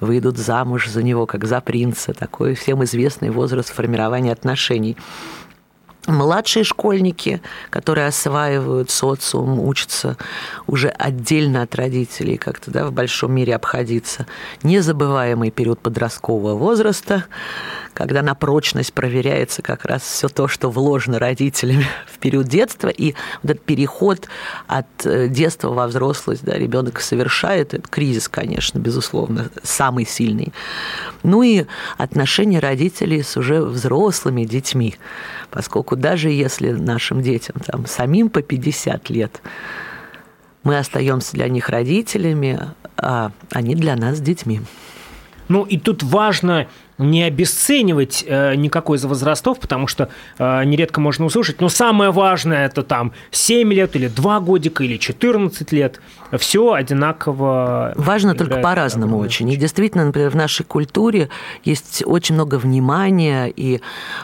выйдут 0.00 0.38
замуж 0.38 0.88
за 0.88 1.02
него, 1.02 1.26
как 1.26 1.44
за 1.44 1.60
принца. 1.60 2.14
Такой 2.14 2.54
всем 2.54 2.82
известный 2.84 3.30
возраст 3.30 3.72
формирования 3.72 4.32
отношений 4.32 4.96
младшие 6.06 6.64
школьники, 6.64 7.40
которые 7.70 8.06
осваивают 8.06 8.90
социум, 8.90 9.60
учатся 9.60 10.16
уже 10.66 10.88
отдельно 10.88 11.62
от 11.62 11.74
родителей, 11.74 12.36
как-то 12.36 12.70
да, 12.70 12.86
в 12.86 12.92
большом 12.92 13.32
мире 13.32 13.54
обходиться. 13.54 14.26
Незабываемый 14.62 15.50
период 15.50 15.80
подросткового 15.80 16.54
возраста, 16.54 17.24
когда 17.94 18.22
на 18.22 18.34
прочность 18.34 18.92
проверяется 18.92 19.62
как 19.62 19.84
раз 19.84 20.02
все 20.02 20.28
то, 20.28 20.48
что 20.48 20.70
вложено 20.70 21.18
родителями 21.18 21.86
в 22.06 22.18
период 22.18 22.48
детства, 22.48 22.88
и 22.88 23.14
вот 23.42 23.52
этот 23.52 23.64
переход 23.64 24.26
от 24.66 24.86
э, 25.04 25.28
детства 25.28 25.70
во 25.70 25.86
взрослость, 25.86 26.44
да, 26.44 26.54
ребенок 26.54 27.00
совершает, 27.00 27.74
это 27.74 27.88
кризис, 27.88 28.28
конечно, 28.28 28.78
безусловно, 28.78 29.50
самый 29.62 30.06
сильный. 30.06 30.52
Ну 31.22 31.42
и 31.42 31.66
отношения 31.98 32.58
родителей 32.58 33.22
с 33.22 33.36
уже 33.36 33.62
взрослыми 33.62 34.44
детьми, 34.44 34.96
поскольку 35.50 35.91
даже 35.96 36.30
если 36.30 36.70
нашим 36.70 37.22
детям 37.22 37.56
там 37.64 37.86
самим 37.86 38.28
по 38.28 38.42
50 38.42 39.10
лет, 39.10 39.42
мы 40.62 40.78
остаемся 40.78 41.32
для 41.32 41.48
них 41.48 41.68
родителями, 41.68 42.60
а 42.96 43.32
они 43.50 43.74
для 43.74 43.96
нас 43.96 44.20
детьми. 44.20 44.60
Ну 45.48 45.64
и 45.64 45.78
тут 45.78 46.02
важно 46.02 46.66
не 46.98 47.24
обесценивать 47.24 48.24
э, 48.26 48.54
никакой 48.54 48.98
из 48.98 49.04
возрастов, 49.04 49.58
потому 49.58 49.86
что 49.86 50.08
э, 50.38 50.64
нередко 50.64 51.00
можно 51.00 51.24
услышать, 51.24 51.60
но 51.60 51.68
самое 51.68 52.10
важное 52.10 52.66
это 52.66 52.82
там 52.82 53.12
7 53.30 53.72
лет 53.72 53.96
или 53.96 54.08
2 54.08 54.40
годика 54.40 54.84
или 54.84 54.96
14 54.96 55.72
лет. 55.72 56.00
Все 56.32 56.72
одинаково. 56.72 57.92
Важно 57.96 58.34
только 58.34 58.56
по-разному 58.56 59.18
очень. 59.18 59.50
И 59.50 59.56
действительно, 59.56 60.06
например, 60.06 60.30
в 60.30 60.36
нашей 60.36 60.64
культуре 60.64 61.28
есть 61.64 62.02
очень 62.06 62.34
много 62.34 62.56
внимания 62.56 63.46
и 63.54 63.80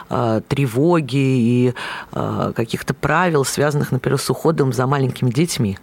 э, 0.09 0.41
тревоги, 0.47 1.17
и 1.17 1.73
э, 2.13 2.53
каких-то 2.55 2.93
правил, 2.93 3.45
связанных, 3.45 3.91
например, 3.91 4.17
с 4.19 4.29
уходом 4.29 4.73
за 4.73 4.87
маленькими 4.87 5.29
детьми 5.29 5.77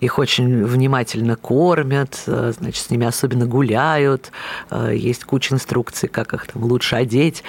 их 0.00 0.18
очень 0.18 0.64
внимательно 0.64 1.36
кормят, 1.36 2.22
э, 2.26 2.52
значит, 2.56 2.84
с 2.84 2.90
ними 2.90 3.06
особенно 3.06 3.46
гуляют, 3.46 4.30
э, 4.70 4.92
есть 4.94 5.24
куча 5.24 5.54
инструкций, 5.54 6.08
как 6.08 6.34
их 6.34 6.46
там 6.46 6.62
лучше 6.64 6.96
одеть, 6.96 7.42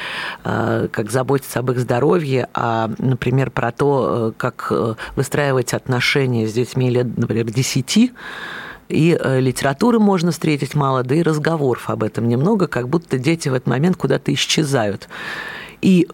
э, 0.43 0.87
как 0.91 1.11
заботиться 1.11 1.59
об 1.59 1.71
их 1.71 1.79
здоровье, 1.79 2.47
а, 2.53 2.91
например, 2.97 3.51
про 3.51 3.71
то, 3.71 4.33
как 4.37 4.71
выстраивать 5.15 5.73
отношения 5.73 6.47
с 6.47 6.53
детьми 6.53 6.89
лет, 6.89 7.17
например, 7.17 7.45
10, 7.45 8.11
и 8.89 9.19
литературы 9.39 9.99
можно 9.99 10.31
встретить 10.31 10.75
мало, 10.75 11.03
да 11.03 11.15
и 11.15 11.21
разговоров 11.21 11.89
об 11.89 12.03
этом 12.03 12.27
немного, 12.27 12.67
как 12.67 12.89
будто 12.89 13.17
дети 13.17 13.49
в 13.49 13.53
этот 13.53 13.67
момент 13.67 13.97
куда-то 13.97 14.33
исчезают. 14.33 15.07
И 15.81 16.07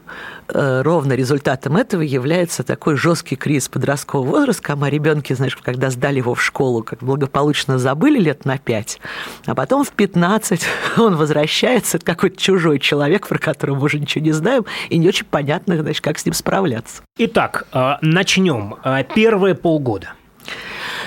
ровно 0.48 1.14
результатом 1.14 1.78
этого 1.78 2.02
является 2.02 2.64
такой 2.64 2.96
жесткий 2.96 3.36
кризис 3.36 3.70
подросткового 3.70 4.30
возраста, 4.30 4.64
когда 4.64 4.90
ребенки, 4.90 5.34
знаешь, 5.34 5.56
когда 5.56 5.90
сдали 5.90 6.18
его 6.18 6.36
в 6.36 6.44
школу, 6.44 6.84
как 6.84 7.00
благополучно 7.00 7.78
забыли 7.78 8.20
лет 8.20 8.46
на 8.46 8.58
пять, 8.58 9.00
а 9.46 9.56
потом 9.56 9.84
в 9.84 9.92
15 9.92 10.66
он 10.98 11.16
возвращается, 11.16 11.98
это 11.98 12.06
какой-то 12.06 12.40
чужой 12.40 12.80
человек, 12.80 13.28
про 13.28 13.40
которого 13.40 13.76
мы 13.76 13.84
уже 13.84 14.00
ничего 14.00 14.24
не 14.24 14.32
знаем, 14.32 14.66
и 14.90 14.98
не 14.98 15.08
очень 15.08 15.26
понятно, 15.26 15.78
значит, 15.78 16.04
как 16.04 16.20
с 16.20 16.26
ним 16.26 16.34
справляться. 16.34 17.02
Итак, 17.18 17.68
э, 17.74 17.96
начнем. 18.02 18.76
Э, 18.84 19.04
первые 19.04 19.56
полгода. 19.56 20.14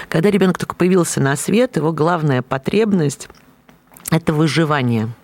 Когда 0.08 0.30
ребенок 0.30 0.58
только 0.58 0.74
появился 0.74 1.20
на 1.20 1.36
свет, 1.36 1.76
его 1.76 1.92
главная 1.92 2.42
потребность– 2.42 3.28
это 4.10 4.32
выживание– 4.32 5.08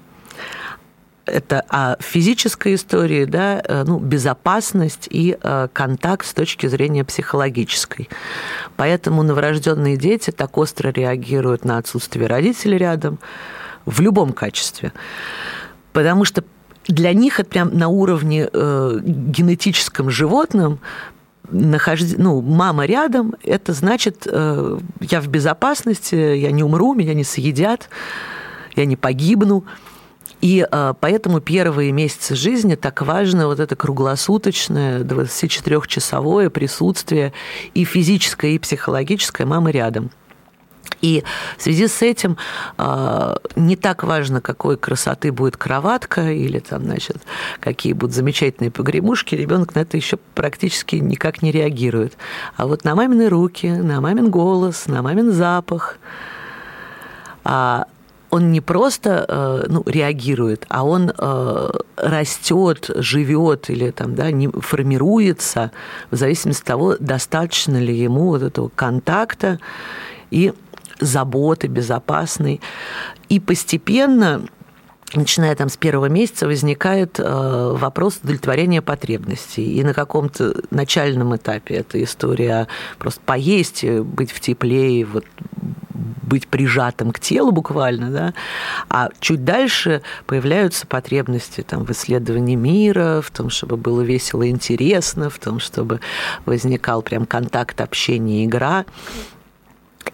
это 1.26 1.64
о 1.68 1.96
физической 2.00 2.74
истории, 2.74 3.24
да, 3.24 3.62
э, 3.64 3.84
ну, 3.86 3.98
безопасность 3.98 5.08
и 5.10 5.36
э, 5.40 5.68
контакт 5.72 6.26
с 6.26 6.34
точки 6.34 6.66
зрения 6.66 7.04
психологической. 7.04 8.08
Поэтому 8.76 9.22
новорожденные 9.22 9.96
дети 9.96 10.30
так 10.30 10.56
остро 10.58 10.90
реагируют 10.90 11.64
на 11.64 11.78
отсутствие 11.78 12.26
родителей 12.26 12.78
рядом 12.78 13.18
в 13.86 14.00
любом 14.00 14.32
качестве. 14.32 14.92
Потому 15.92 16.24
что 16.24 16.44
для 16.86 17.12
них 17.12 17.40
это 17.40 17.48
прям 17.48 17.76
на 17.76 17.88
уровне 17.88 18.48
э, 18.52 18.98
генетическом 19.02 20.10
животном 20.10 20.80
нахожд... 21.50 22.16
ну, 22.18 22.40
мама 22.40 22.86
рядом, 22.86 23.34
это 23.42 23.74
значит, 23.74 24.26
я 24.26 25.20
в 25.20 25.28
безопасности, 25.28 26.14
я 26.14 26.50
не 26.50 26.62
умру, 26.62 26.94
меня 26.94 27.12
не 27.12 27.24
съедят, 27.24 27.90
я 28.76 28.86
не 28.86 28.96
погибну. 28.96 29.64
И 30.44 30.66
а, 30.70 30.92
поэтому 30.92 31.40
первые 31.40 31.90
месяцы 31.90 32.34
жизни 32.34 32.74
так 32.74 33.00
важно 33.00 33.46
вот 33.46 33.60
это 33.60 33.76
круглосуточное 33.76 35.02
24-часовое 35.02 36.50
присутствие 36.50 37.32
и 37.72 37.86
физическое, 37.86 38.50
и 38.50 38.58
психологическое 38.58 39.46
мамы 39.46 39.72
рядом. 39.72 40.10
И 41.00 41.24
в 41.56 41.62
связи 41.62 41.88
с 41.88 42.02
этим 42.02 42.36
э, 42.76 43.36
не 43.56 43.76
так 43.76 44.04
важно, 44.04 44.42
какой 44.42 44.76
красоты 44.76 45.32
будет 45.32 45.56
кроватка 45.56 46.30
или 46.30 46.58
там, 46.58 46.82
значит, 46.84 47.16
какие 47.60 47.94
будут 47.94 48.14
замечательные 48.14 48.70
погремушки, 48.70 49.34
ребенок 49.34 49.74
на 49.74 49.80
это 49.80 49.96
еще 49.96 50.18
практически 50.34 50.96
никак 50.96 51.40
не 51.40 51.52
реагирует. 51.52 52.18
А 52.56 52.66
вот 52.66 52.84
на 52.84 52.94
мамины 52.94 53.30
руки, 53.30 53.66
на 53.66 54.02
мамин 54.02 54.30
голос, 54.30 54.88
на 54.88 55.00
мамин 55.00 55.32
запах, 55.32 55.96
а 57.44 57.86
он 58.34 58.50
не 58.50 58.60
просто 58.60 59.24
э, 59.28 59.66
ну, 59.68 59.84
реагирует, 59.86 60.66
а 60.68 60.84
он 60.84 61.12
э, 61.16 61.70
растет, 61.96 62.90
живет 62.96 63.70
или 63.70 63.92
там, 63.92 64.16
да, 64.16 64.32
не 64.32 64.48
формируется 64.48 65.70
в 66.10 66.16
зависимости 66.16 66.62
от 66.62 66.66
того, 66.66 66.96
достаточно 66.98 67.76
ли 67.76 67.96
ему 67.96 68.30
вот 68.30 68.42
этого 68.42 68.72
контакта 68.74 69.60
и 70.32 70.52
заботы 70.98 71.68
безопасной. 71.68 72.60
И 73.28 73.38
постепенно 73.38 74.42
начиная 75.14 75.54
там 75.54 75.68
с 75.68 75.76
первого 75.76 76.06
месяца, 76.06 76.48
возникает 76.48 77.20
э, 77.20 77.72
вопрос 77.76 78.18
удовлетворения 78.20 78.82
потребностей. 78.82 79.78
И 79.78 79.84
на 79.84 79.94
каком-то 79.94 80.56
начальном 80.70 81.36
этапе 81.36 81.74
эта 81.74 82.02
история 82.02 82.66
просто 82.98 83.20
поесть, 83.24 83.84
быть 83.84 84.32
в 84.32 84.40
тепле, 84.40 84.98
и 85.00 85.04
вот 85.04 85.24
быть 85.94 86.48
прижатым 86.48 87.12
к 87.12 87.20
телу 87.20 87.52
буквально, 87.52 88.10
да, 88.10 88.34
а 88.88 89.10
чуть 89.20 89.44
дальше 89.44 90.02
появляются 90.26 90.86
потребности 90.86 91.62
там, 91.62 91.84
в 91.84 91.90
исследовании 91.90 92.56
мира, 92.56 93.20
в 93.22 93.30
том, 93.30 93.50
чтобы 93.50 93.76
было 93.76 94.02
весело 94.02 94.42
и 94.42 94.50
интересно, 94.50 95.30
в 95.30 95.38
том, 95.38 95.60
чтобы 95.60 96.00
возникал 96.44 97.02
прям 97.02 97.26
контакт, 97.26 97.80
общение, 97.80 98.44
игра. 98.44 98.84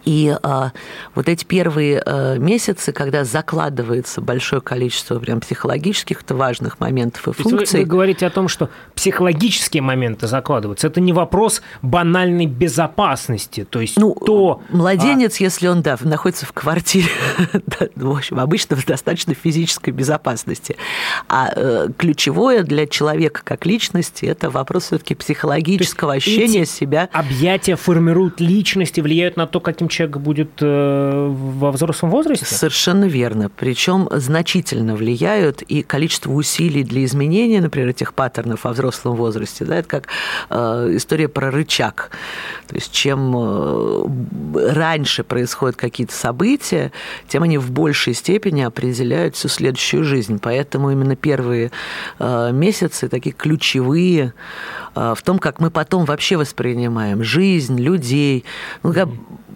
И 0.05 0.35
а, 0.41 0.71
вот 1.15 1.29
эти 1.29 1.45
первые 1.45 2.01
а, 2.05 2.37
месяцы, 2.37 2.91
когда 2.91 3.23
закладывается 3.23 4.21
большое 4.21 4.61
количество 4.61 5.19
прям 5.19 5.39
психологических 5.41 6.21
важных 6.29 6.79
моментов 6.79 7.27
и 7.27 7.33
функций. 7.33 7.79
Вы, 7.79 7.85
вы 7.85 7.89
говорите 7.89 8.25
о 8.25 8.29
том, 8.29 8.47
что 8.47 8.69
психологические 8.95 9.83
моменты 9.83 10.27
закладываются. 10.27 10.87
Это 10.87 11.01
не 11.01 11.13
вопрос 11.13 11.61
банальной 11.81 12.45
безопасности. 12.45 13.65
То 13.69 13.81
есть 13.81 13.97
ну, 13.97 14.15
то... 14.15 14.61
Младенец, 14.69 15.39
а... 15.39 15.43
если 15.43 15.67
он 15.67 15.81
да, 15.81 15.97
находится 16.01 16.45
в 16.45 16.53
квартире, 16.53 17.09
в 17.95 18.11
общем, 18.11 18.39
обычно 18.39 18.75
в 18.75 18.85
достаточно 18.85 19.33
физической 19.33 19.91
безопасности. 19.91 20.77
А 21.27 21.51
э, 21.55 21.87
ключевое 21.97 22.63
для 22.63 22.87
человека 22.87 23.41
как 23.43 23.65
личности– 23.65 24.25
это 24.27 24.49
вопрос 24.49 24.85
все-таки 24.85 25.15
психологического 25.15 26.13
ощущения 26.13 26.65
себя. 26.65 27.09
Объятия 27.11 27.75
формируют 27.75 28.39
личность 28.39 28.97
и 28.97 29.01
влияют 29.01 29.37
на 29.37 29.47
то, 29.47 29.59
каким 29.59 29.87
человек 29.91 30.17
будет 30.17 30.51
э, 30.61 31.27
во 31.29 31.71
взрослом 31.71 32.09
возрасте? 32.09 32.45
Совершенно 32.45 33.05
верно. 33.05 33.49
Причем 33.49 34.07
значительно 34.11 34.95
влияют 34.95 35.61
и 35.61 35.83
количество 35.83 36.31
усилий 36.31 36.83
для 36.83 37.03
изменения, 37.05 37.61
например, 37.61 37.89
этих 37.89 38.13
паттернов 38.13 38.63
во 38.63 38.71
взрослом 38.71 39.15
возрасте. 39.15 39.65
Да, 39.65 39.75
это 39.77 39.87
как 39.87 40.07
э, 40.49 40.93
история 40.95 41.27
про 41.27 41.51
рычаг. 41.51 42.11
То 42.67 42.75
есть 42.75 42.91
чем 42.91 43.35
э, 43.35 44.71
раньше 44.73 45.23
происходят 45.23 45.75
какие-то 45.75 46.13
события, 46.13 46.91
тем 47.27 47.43
они 47.43 47.57
в 47.57 47.69
большей 47.71 48.13
степени 48.13 48.61
определяют 48.61 49.35
всю 49.35 49.49
следующую 49.49 50.03
жизнь. 50.03 50.39
Поэтому 50.41 50.91
именно 50.91 51.15
первые 51.15 51.71
месяцы 52.19 53.09
такие 53.09 53.33
ключевые 53.33 54.33
в 54.95 55.17
том, 55.23 55.39
как 55.39 55.59
мы 55.59 55.69
потом 55.69 56.05
вообще 56.05 56.37
воспринимаем 56.37 57.23
жизнь, 57.23 57.79
людей. 57.79 58.45
Ну, 58.83 58.93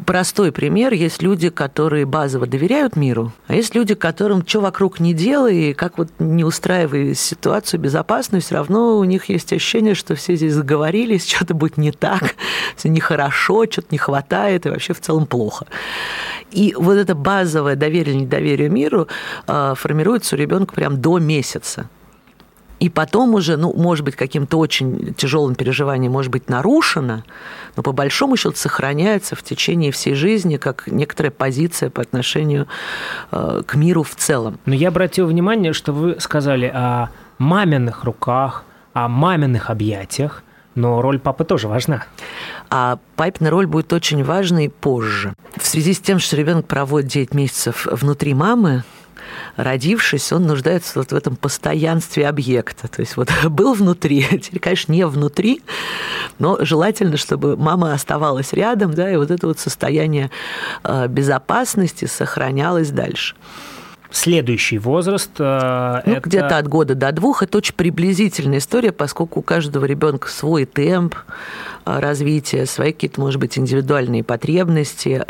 простой 0.06 0.52
пример. 0.52 0.94
Есть 0.94 1.22
люди, 1.22 1.50
которые 1.50 2.06
базово 2.06 2.48
доверяют 2.48 2.96
миру, 2.96 3.34
а 3.48 3.56
есть 3.56 3.76
люди, 3.76 3.96
которым 3.96 4.48
что 4.48 4.62
вокруг 4.62 5.00
не 5.00 5.14
делай, 5.14 5.72
и 5.72 5.74
как 5.74 5.98
вот 5.98 6.10
не 6.20 6.44
устраивая 6.44 7.14
ситуацию 7.14 7.80
безопасную, 7.80 8.42
все 8.42 8.56
равно 8.56 8.98
у 8.98 9.04
них 9.04 9.30
есть 9.30 9.52
ощущение, 9.52 9.96
что 9.96 10.16
все 10.16 10.36
здесь 10.36 10.54
заговорились, 10.54 11.28
что-то 11.30 11.54
будет 11.54 11.78
не 11.78 11.92
так, 11.92 12.36
все 12.76 12.90
нехорошо, 12.90 13.66
что-то 13.70 13.88
не 13.92 13.98
хватает, 13.98 14.66
и 14.66 14.70
вообще 14.70 14.94
в 14.94 15.02
целом 15.02 15.26
плохо. 15.26 15.66
И 16.52 16.74
вот 16.78 16.94
это 16.94 17.16
базовое 17.16 17.76
доверие 17.76 18.16
недоверие 18.16 18.70
миру 18.70 19.08
а, 19.48 19.76
формируется 19.76 20.36
у 20.36 20.40
ребенка 20.40 20.74
прям 20.74 21.02
до 21.02 21.20
месяца. 21.20 21.90
И 22.86 22.90
потом 22.90 23.34
уже, 23.34 23.58
ну, 23.58 23.74
может 23.74 24.06
быть, 24.06 24.16
каким-то 24.16 24.60
очень 24.60 25.16
тяжелым 25.16 25.56
переживанием 25.56 26.12
может 26.12 26.32
быть 26.32 26.52
нарушено, 26.52 27.24
но 27.76 27.82
по 27.82 27.94
большому 27.94 28.38
счету 28.38 28.56
сохраняется 28.56 29.36
в 29.36 29.42
течение 29.42 29.92
всей 29.92 30.14
жизни 30.14 30.58
как 30.58 30.86
некоторая 30.86 31.32
позиция 31.32 31.90
по 31.90 32.04
отношению 32.04 32.68
э, 33.32 33.64
к 33.66 33.74
миру 33.74 34.04
в 34.04 34.14
целом. 34.14 34.60
Но 34.66 34.76
я 34.76 34.90
обратил 34.90 35.26
внимание, 35.26 35.74
что 35.74 35.94
вы 35.94 36.18
сказали 36.20 36.68
о 36.72 37.10
маминых 37.40 38.04
руках, 38.04 38.64
о 38.94 39.08
маминых 39.08 39.72
объятиях, 39.72 40.44
но 40.76 41.02
роль 41.02 41.18
папы 41.18 41.44
тоже 41.44 41.68
важна. 41.68 42.04
А 42.70 43.00
папина 43.16 43.50
роль 43.50 43.66
будет 43.66 43.92
очень 43.94 44.24
важной 44.24 44.70
позже. 44.70 45.34
В 45.58 45.66
связи 45.66 45.94
с 45.94 46.00
тем, 46.00 46.20
что 46.20 46.36
ребенок 46.36 46.68
проводит 46.68 47.10
9 47.10 47.34
месяцев 47.34 47.88
внутри 47.90 48.36
мамы, 48.36 48.84
родившись, 49.56 50.32
он 50.34 50.44
нуждается 50.44 51.00
вот 51.00 51.12
в 51.12 51.16
этом 51.16 51.36
постоянстве 51.36 52.28
объекта. 52.28 52.88
То 52.88 53.02
есть 53.02 53.18
вот 53.18 53.30
был 53.50 53.74
внутри, 53.74 54.24
теперь, 54.42 54.60
конечно, 54.60 54.92
не 54.92 55.06
внутри, 55.06 55.62
но 56.40 56.58
желательно, 56.62 57.18
чтобы 57.18 57.58
мама 57.58 57.94
оставалась 57.94 58.54
рядом, 58.54 58.94
да, 58.94 59.12
и 59.12 59.16
вот 59.18 59.32
это 59.32 59.48
вот 59.48 59.60
состояние 59.60 60.32
э, 60.84 61.08
безопасности 61.08 62.06
сохранялось 62.06 62.92
дальше. 62.92 63.36
Следующий 64.12 64.78
возраст 64.78 65.32
э, 65.40 66.02
ну, 66.06 66.14
это... 66.14 66.30
где-то 66.30 66.58
от 66.58 66.68
года 66.68 66.96
до 66.96 67.12
двух. 67.12 67.44
Это 67.44 67.58
очень 67.58 67.74
приблизительная 67.74 68.60
история, 68.60 68.92
поскольку 68.92 69.40
у 69.40 69.44
каждого 69.44 69.84
ребенка 69.84 70.30
свой 70.30 70.66
темп 70.66 71.16
э, 71.86 72.00
развития, 72.00 72.66
свои 72.66 72.94
какие-то, 72.94 73.20
может 73.20 73.40
быть, 73.40 73.58
индивидуальные 73.58 74.24
потребности. 74.24 75.26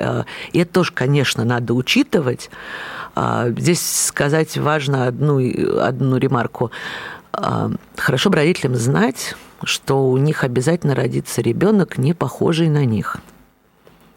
И 0.52 0.60
это 0.60 0.72
тоже, 0.72 0.92
конечно, 0.94 1.44
надо 1.44 1.74
учитывать. 1.74 2.52
А, 3.16 3.50
здесь 3.50 3.82
сказать 3.82 4.58
важно 4.58 5.08
одну, 5.08 5.40
одну 5.82 6.18
ремарку. 6.18 6.72
А, 7.32 7.72
хорошо 7.96 8.30
бы 8.30 8.36
родителям 8.36 8.76
знать, 8.76 9.36
что 9.64 10.10
у 10.10 10.18
них 10.18 10.44
обязательно 10.44 10.96
родится 10.96 11.42
ребенок, 11.42 11.98
не 11.98 12.14
похожий 12.14 12.68
на 12.68 12.84
них. 12.84 13.18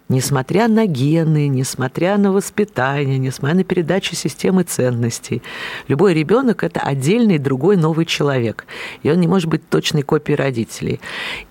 Несмотря 0.08 0.68
на 0.68 0.86
гены, 0.86 1.48
несмотря 1.48 2.16
на 2.16 2.32
воспитание, 2.32 3.18
несмотря 3.18 3.58
на 3.58 3.64
передачу 3.64 4.16
системы 4.16 4.62
ценностей, 4.62 5.42
любой 5.86 6.14
ребенок 6.14 6.64
это 6.64 6.80
отдельный 6.80 7.36
другой 7.36 7.76
новый 7.76 8.06
человек. 8.06 8.64
И 9.02 9.10
он 9.10 9.20
не 9.20 9.28
может 9.28 9.50
быть 9.50 9.68
точной 9.68 10.02
копией 10.02 10.36
родителей. 10.36 11.00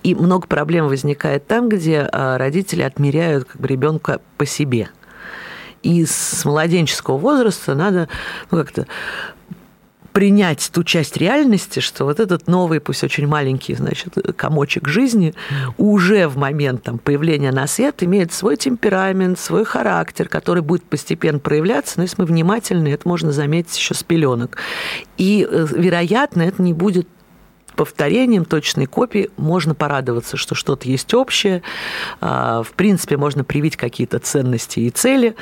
И 0.02 0.16
много 0.16 0.48
проблем 0.48 0.88
возникает 0.88 1.46
там, 1.46 1.68
где 1.68 2.08
а, 2.10 2.36
родители 2.36 2.82
отмеряют 2.82 3.44
как 3.44 3.60
бы, 3.60 3.68
ребенка 3.68 4.20
по 4.36 4.44
себе– 4.44 4.90
и 5.82 6.04
с 6.04 6.44
младенческого 6.44 7.18
возраста 7.18 7.74
надо 7.74 8.08
ну, 8.50 8.58
как-то 8.58 8.86
принять 10.12 10.70
ту 10.72 10.82
часть 10.82 11.16
реальности, 11.16 11.78
что 11.78 12.04
вот 12.04 12.18
этот 12.18 12.48
новый, 12.48 12.80
пусть 12.80 13.04
очень 13.04 13.28
маленький, 13.28 13.74
значит, 13.74 14.16
комочек 14.36 14.88
жизни 14.88 15.32
уже 15.76 16.26
в 16.26 16.36
момент 16.36 16.82
там, 16.82 16.98
появления 16.98 17.52
на 17.52 17.68
свет 17.68 18.02
имеет 18.02 18.32
свой 18.32 18.56
темперамент, 18.56 19.38
свой 19.38 19.64
характер, 19.64 20.28
который 20.28 20.62
будет 20.62 20.82
постепенно 20.82 21.38
проявляться, 21.38 21.94
но 21.98 22.02
если 22.02 22.20
мы 22.20 22.26
внимательны, 22.26 22.88
это 22.88 23.06
можно 23.06 23.30
заметить 23.30 23.76
еще 23.76 23.94
с 23.94 24.02
пеленок. 24.02 24.56
И, 25.18 25.46
э, 25.48 25.66
вероятно, 25.70 26.42
это 26.42 26.62
не 26.62 26.72
будет 26.72 27.06
повторением 27.78 28.44
точной 28.44 28.86
копии 28.86 29.30
можно 29.36 29.72
порадоваться, 29.72 30.36
что 30.36 30.56
что-то 30.56 30.88
есть 30.88 31.14
общее. 31.14 31.62
А, 32.20 32.62
в 32.64 32.72
принципе, 32.72 33.16
можно 33.16 33.44
привить 33.44 33.76
какие-то 33.76 34.18
ценности 34.18 34.80
и 34.80 34.90
цели 34.90 35.36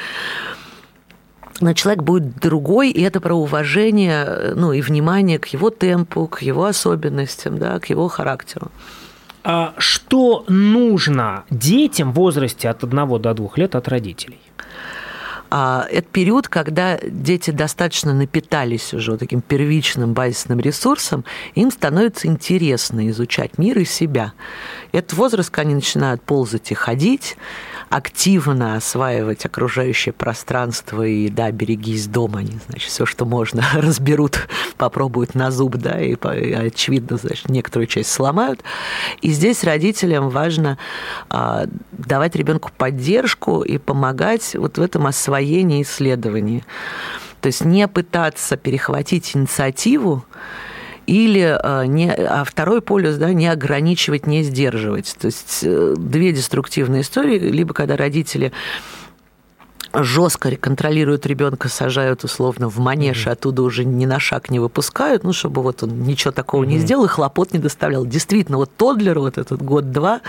но 1.62 1.72
человек 1.72 2.02
будет 2.02 2.38
другой, 2.38 2.90
и 2.90 3.00
это 3.00 3.18
про 3.18 3.34
уважение, 3.34 4.52
ну 4.54 4.74
и 4.74 4.82
внимание 4.82 5.38
к 5.38 5.46
его 5.46 5.70
темпу, 5.70 6.26
к 6.26 6.42
его 6.42 6.66
особенностям, 6.66 7.56
да, 7.56 7.80
к 7.80 7.88
его 7.88 8.08
характеру. 8.08 8.70
А 9.42 9.72
что 9.78 10.44
нужно 10.48 11.44
детям 11.48 12.12
в 12.12 12.16
возрасте 12.16 12.68
от 12.68 12.84
1 12.84 13.22
до 13.22 13.32
2 13.32 13.48
лет 13.56 13.74
от 13.74 13.88
родителей? 13.88 14.38
А, 15.50 15.86
это 15.90 16.06
период, 16.08 16.48
когда 16.48 16.98
дети 17.02 17.50
достаточно 17.50 18.12
напитались 18.12 18.92
уже 18.92 19.12
вот 19.12 19.20
таким 19.20 19.40
первичным 19.40 20.12
базисным 20.12 20.60
ресурсом, 20.60 21.24
им 21.54 21.70
становится 21.70 22.26
интересно 22.26 23.08
изучать 23.10 23.58
мир 23.58 23.78
и 23.78 23.84
себя. 23.84 24.32
Это 24.92 25.14
возраст, 25.14 25.50
когда 25.50 25.68
они 25.68 25.74
начинают 25.76 26.22
ползать 26.22 26.70
и 26.72 26.74
ходить, 26.74 27.36
активно 27.88 28.76
осваивать 28.76 29.46
окружающее 29.46 30.12
пространство 30.12 31.06
и, 31.06 31.28
да, 31.28 31.52
берегись 31.52 32.06
дома, 32.08 32.40
они, 32.40 32.58
значит, 32.68 32.90
все, 32.90 33.06
что 33.06 33.24
можно, 33.24 33.62
разберут, 33.74 34.48
попробуют 34.76 35.34
на 35.34 35.50
зуб, 35.50 35.76
да, 35.76 36.00
и, 36.00 36.16
очевидно, 36.52 37.16
значит, 37.16 37.48
некоторую 37.48 37.86
часть 37.86 38.10
сломают. 38.10 38.62
И 39.22 39.30
здесь 39.30 39.62
родителям 39.62 40.30
важно 40.30 40.78
а, 41.28 41.66
давать 41.92 42.34
ребенку 42.34 42.70
поддержку 42.76 43.62
и 43.62 43.78
помогать 43.78 44.54
вот 44.54 44.78
в 44.78 44.82
этом 44.82 45.06
освоении 45.06 45.35
исследований. 45.82 46.64
То 47.40 47.48
есть 47.48 47.64
не 47.64 47.86
пытаться 47.88 48.56
перехватить 48.56 49.36
инициативу, 49.36 50.24
или 51.06 51.56
э, 51.62 51.86
не, 51.86 52.12
а 52.12 52.44
второй 52.44 52.82
полюс, 52.82 53.16
да, 53.16 53.32
не 53.32 53.46
ограничивать, 53.46 54.26
не 54.26 54.42
сдерживать. 54.42 55.16
То 55.18 55.26
есть 55.26 55.60
э, 55.62 55.94
две 55.96 56.32
деструктивные 56.32 57.02
истории, 57.02 57.38
либо 57.38 57.74
когда 57.74 57.96
родители 57.96 58.52
жестко 60.02 60.54
контролируют 60.56 61.26
ребенка, 61.26 61.68
сажают 61.68 62.24
условно 62.24 62.68
в 62.68 62.78
манеж, 62.78 63.26
mm-hmm. 63.26 63.32
оттуда 63.32 63.62
уже 63.62 63.84
ни 63.84 64.06
на 64.06 64.20
шаг 64.20 64.50
не 64.50 64.58
выпускают, 64.58 65.24
ну, 65.24 65.32
чтобы 65.32 65.62
вот 65.62 65.82
он 65.82 66.02
ничего 66.02 66.32
такого 66.32 66.62
mm-hmm. 66.62 66.66
не 66.66 66.78
сделал 66.78 67.04
и 67.04 67.08
хлопот 67.08 67.52
не 67.52 67.58
доставлял. 67.58 68.04
Действительно, 68.06 68.58
вот 68.58 68.70
Тодлер, 68.76 69.18
вот 69.18 69.38
этот 69.38 69.62
год-два, 69.62 70.20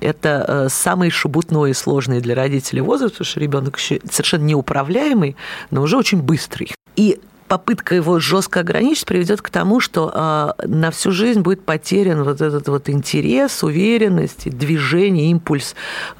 это 0.00 0.44
э, 0.46 0.68
самый 0.70 1.10
шебутной 1.10 1.70
и 1.70 1.74
сложный 1.74 2.20
для 2.20 2.34
родителей 2.34 2.80
возраст, 2.80 3.14
потому 3.14 3.26
что 3.26 3.40
ребенок 3.40 3.78
совершенно 3.78 4.44
неуправляемый, 4.44 5.36
но 5.70 5.82
уже 5.82 5.96
очень 5.96 6.22
быстрый. 6.22 6.74
И 6.96 7.20
попытка 7.52 7.94
его 7.94 8.18
жестко 8.18 8.60
ограничить 8.60 9.04
приведет 9.04 9.42
к 9.42 9.50
тому, 9.50 9.78
что 9.78 10.10
а, 10.14 10.54
на 10.66 10.90
всю 10.90 11.12
жизнь 11.12 11.42
будет 11.42 11.66
потерян 11.66 12.22
вот 12.24 12.40
этот 12.40 12.66
вот 12.68 12.88
интерес, 12.88 13.62
уверенность, 13.62 14.48
движение, 14.48 15.30
импульс 15.30 15.76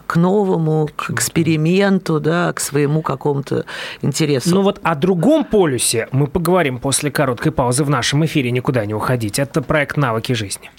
к 0.07 0.17
новому, 0.17 0.91
к 0.95 1.09
эксперименту, 1.09 2.21
да, 2.21 2.53
к 2.53 2.61
своему 2.61 3.01
какому-то 3.01 3.65
интересу. 4.03 4.55
Ну 4.55 4.61
вот 4.61 4.79
о 4.83 4.95
другом 4.95 5.45
полюсе 5.45 6.07
мы 6.13 6.27
поговорим 6.27 6.79
после 6.79 7.11
короткой 7.11 7.51
паузы 7.51 7.83
в 7.85 7.89
нашем 7.89 8.27
эфире. 8.27 8.51
Никуда 8.51 8.85
не 8.85 8.93
уходить. 8.93 9.39
Это 9.39 9.63
проект 9.63 9.97
«Навыки 9.97 10.35
жизни». 10.35 10.71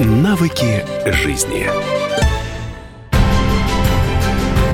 Навыки 0.00 0.86
жизни. 1.04 1.68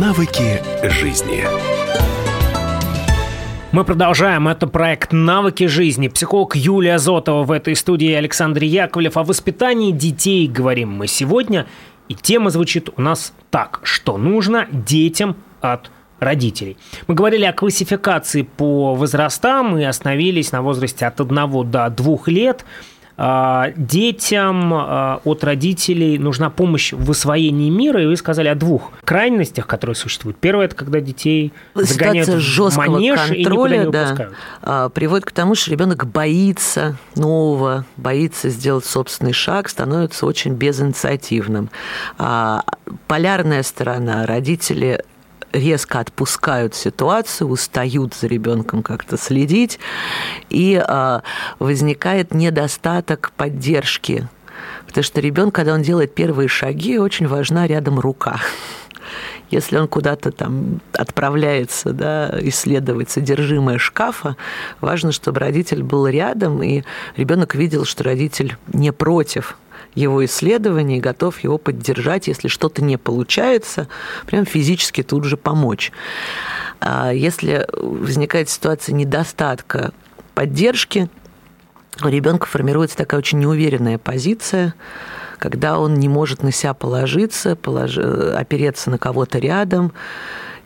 Навыки 0.00 0.60
жизни. 0.82 1.44
Мы 3.70 3.84
продолжаем. 3.84 4.48
Это 4.48 4.66
проект 4.66 5.12
«Навыки 5.12 5.68
жизни». 5.68 6.08
Психолог 6.08 6.56
Юлия 6.56 6.98
Зотова 6.98 7.44
в 7.44 7.52
этой 7.52 7.76
студии 7.76 8.12
Александр 8.12 8.64
Яковлев. 8.64 9.16
О 9.16 9.22
воспитании 9.22 9.92
детей 9.92 10.48
говорим 10.48 10.90
мы 10.90 11.06
сегодня. 11.06 11.66
И 12.08 12.14
тема 12.14 12.50
звучит 12.50 12.88
у 12.96 13.00
нас 13.00 13.34
так. 13.50 13.78
Что 13.84 14.18
нужно 14.18 14.66
детям 14.72 15.36
от 15.60 15.92
родителей. 16.18 16.76
Мы 17.06 17.14
говорили 17.14 17.44
о 17.44 17.52
классификации 17.52 18.42
по 18.42 18.96
возрастам 18.96 19.78
и 19.78 19.84
остановились 19.84 20.50
на 20.50 20.62
возрасте 20.62 21.06
от 21.06 21.20
1 21.20 21.70
до 21.70 21.88
2 21.88 22.18
лет– 22.26 22.64
детям 23.16 24.74
а, 24.74 25.20
от 25.24 25.44
родителей 25.44 26.18
нужна 26.18 26.50
помощь 26.50 26.92
в 26.92 27.10
освоении 27.10 27.70
мира, 27.70 28.02
и 28.02 28.06
вы 28.06 28.16
сказали 28.16 28.48
о 28.48 28.56
двух 28.56 28.90
крайностях, 29.04 29.66
которые 29.66 29.94
существуют. 29.94 30.36
Первое– 30.38 30.64
это 30.66 30.74
когда 30.74 31.00
детей 31.00 31.52
загоняют 31.74 32.28
в 32.28 32.76
манеж 32.76 33.20
контроля, 33.20 33.82
и 33.82 33.86
не 33.86 33.92
да. 33.92 34.28
А, 34.62 34.88
приводит 34.88 35.26
к 35.26 35.32
тому, 35.32 35.54
что 35.54 35.70
ребенок 35.70 36.06
боится 36.06 36.96
нового, 37.14 37.84
боится 37.96 38.48
сделать 38.48 38.84
собственный 38.84 39.32
шаг, 39.32 39.68
становится 39.68 40.26
очень 40.26 40.54
безинициативным. 40.54 41.70
Полярная 43.06 43.62
сторона– 43.62 44.26
родители 44.26 45.04
резко 45.54 46.00
отпускают 46.00 46.74
ситуацию, 46.74 47.48
устают 47.48 48.14
за 48.14 48.26
ребенком 48.26 48.82
как-то 48.82 49.16
следить, 49.16 49.78
и 50.50 50.82
а, 50.86 51.22
возникает 51.58 52.34
недостаток 52.34 53.32
поддержки. 53.36 54.28
Потому 54.86 55.04
что 55.04 55.20
ребенок, 55.20 55.54
когда 55.54 55.74
он 55.74 55.82
делает 55.82 56.14
первые 56.14 56.48
шаги, 56.48 56.98
очень 56.98 57.26
важна 57.26 57.66
рядом 57.66 57.98
рука 57.98 58.40
если 59.50 59.76
он 59.76 59.86
куда-то 59.86 60.32
там 60.32 60.80
отправляется, 60.92 61.92
да, 61.92 62.34
исследовать 62.40 63.10
содержимое 63.10 63.78
шкафа, 63.78 64.36
важно, 64.80 65.12
чтобы 65.12 65.38
родитель 65.40 65.82
был 65.82 66.06
рядом, 66.08 66.62
и 66.62 66.82
ребенок 67.16 67.54
видел, 67.54 67.84
что 67.84 68.04
родитель 68.04 68.56
не 68.72 68.92
против 68.92 69.56
его 69.94 70.24
исследований, 70.24 71.00
готов 71.00 71.40
его 71.40 71.58
поддержать, 71.58 72.26
если 72.28 72.48
что-то 72.48 72.82
не 72.82 72.96
получается, 72.96 73.88
прям 74.26 74.44
физически 74.44 75.02
тут 75.02 75.24
же 75.24 75.36
помочь. 75.36 75.92
А 76.80 77.12
если 77.12 77.66
возникает 77.72 78.48
ситуация 78.48 78.94
недостатка 78.94 79.92
поддержки, 80.34 81.08
у 82.02 82.08
ребенка 82.08 82.46
формируется 82.46 82.96
такая 82.96 83.18
очень 83.18 83.38
неуверенная 83.38 83.98
позиция, 83.98 84.74
когда 85.38 85.78
он 85.78 85.94
не 85.94 86.08
может 86.08 86.42
на 86.42 86.50
себя 86.50 86.74
положиться, 86.74 87.54
полож... 87.56 87.96
опереться 87.98 88.90
на 88.90 88.98
кого-то 88.98 89.38
рядом, 89.38 89.92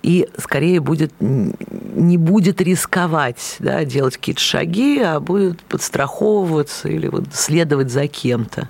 и 0.03 0.29
скорее 0.39 0.81
будет, 0.81 1.13
не 1.21 2.17
будет 2.17 2.61
рисковать, 2.61 3.57
да, 3.59 3.85
делать 3.85 4.17
какие-то 4.17 4.41
шаги, 4.41 5.01
а 5.01 5.21
будет 5.21 5.61
подстраховываться 5.63 6.89
или 6.89 7.09
вот 7.09 7.25
следовать 7.33 7.91
за 7.91 8.07
кем-то. 8.07 8.69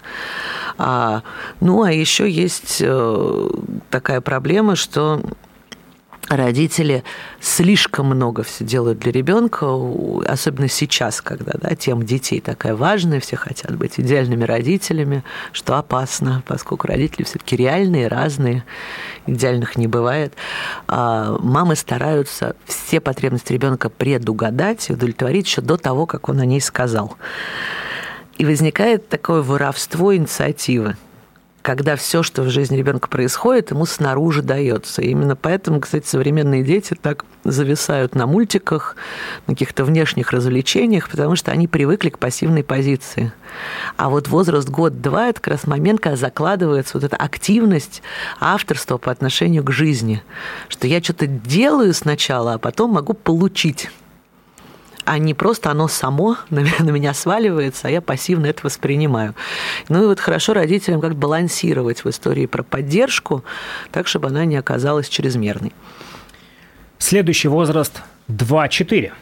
А, 0.78 1.22
ну, 1.60 1.82
а 1.82 1.92
еще 1.92 2.30
есть 2.30 2.78
э, 2.80 3.50
такая 3.90 4.20
проблема, 4.20 4.76
что 4.76 5.20
родители 6.28 7.04
слишком 7.40 8.06
много 8.06 8.42
все 8.42 8.64
делают 8.64 8.98
для 8.98 9.12
ребенка, 9.12 9.66
особенно 10.26 10.68
сейчас, 10.68 11.20
когда 11.20 11.52
да, 11.54 11.74
тема 11.74 12.04
детей 12.04 12.40
такая 12.40 12.74
важная, 12.74 13.20
все 13.20 13.36
хотят 13.36 13.76
быть 13.76 13.98
идеальными 13.98 14.44
родителями, 14.44 15.24
что 15.52 15.76
опасно, 15.76 16.42
поскольку 16.46 16.86
родители 16.86 17.24
все-таки 17.24 17.56
реальные, 17.56 18.08
разные, 18.08 18.64
идеальных 19.26 19.76
не 19.76 19.86
бывает. 19.86 20.34
А 20.86 21.36
мамы 21.40 21.76
стараются 21.76 22.56
все 22.66 23.00
потребности 23.00 23.52
ребенка 23.52 23.88
предугадать 23.88 24.90
и 24.90 24.92
удовлетворить 24.92 25.46
еще 25.46 25.62
до 25.62 25.76
того, 25.76 26.06
как 26.06 26.28
он 26.28 26.40
о 26.40 26.46
ней 26.46 26.60
сказал. 26.60 27.16
И 28.36 28.44
возникает 28.44 29.08
такое 29.08 29.42
воровство 29.42 30.14
инициативы 30.14 30.96
когда 31.62 31.96
все, 31.96 32.22
что 32.22 32.42
в 32.42 32.50
жизни 32.50 32.76
ребенка 32.76 33.08
происходит, 33.08 33.70
ему 33.70 33.84
снаружи 33.84 34.42
дается. 34.42 35.02
И 35.02 35.10
именно 35.10 35.36
поэтому, 35.36 35.80
кстати, 35.80 36.06
современные 36.06 36.62
дети 36.62 36.96
так 37.00 37.24
зависают 37.44 38.14
на 38.14 38.26
мультиках, 38.26 38.96
на 39.46 39.54
каких-то 39.54 39.84
внешних 39.84 40.30
развлечениях, 40.30 41.08
потому 41.10 41.36
что 41.36 41.50
они 41.50 41.68
привыкли 41.68 42.10
к 42.10 42.18
пассивной 42.18 42.64
позиции. 42.64 43.32
А 43.96 44.08
вот 44.08 44.28
возраст 44.28 44.68
год-два– 44.68 45.28
это 45.28 45.40
как 45.40 45.54
раз 45.54 45.66
момент, 45.66 46.00
когда 46.00 46.16
закладывается 46.16 46.96
вот 46.96 47.04
эта 47.04 47.16
активность 47.16 48.02
авторства 48.40 48.98
по 48.98 49.10
отношению 49.10 49.64
к 49.64 49.70
жизни, 49.70 50.22
что 50.68 50.86
я 50.86 51.02
что-то 51.02 51.26
делаю 51.26 51.92
сначала, 51.94 52.54
а 52.54 52.58
потом 52.58 52.92
могу 52.92 53.14
получить 53.14 53.90
а 55.08 55.18
не 55.18 55.32
просто 55.32 55.70
оно 55.70 55.88
само 55.88 56.36
на 56.50 56.60
меня, 56.60 56.76
на 56.80 56.90
меня 56.90 57.14
сваливается, 57.14 57.88
а 57.88 57.90
я 57.90 58.00
пассивно 58.00 58.46
это 58.46 58.60
воспринимаю. 58.62 59.34
Ну 59.88 60.02
и 60.02 60.06
вот 60.06 60.20
хорошо 60.20 60.52
родителям 60.52 61.00
как 61.00 61.16
балансировать 61.16 62.04
в 62.04 62.10
истории 62.10 62.46
про 62.46 62.62
поддержку, 62.62 63.42
так, 63.90 64.06
чтобы 64.06 64.28
она 64.28 64.44
не 64.44 64.56
оказалась 64.56 65.08
чрезмерной. 65.08 65.72
Следующий 66.98 67.48
возраст 67.48 68.02
2-4. 68.28 69.12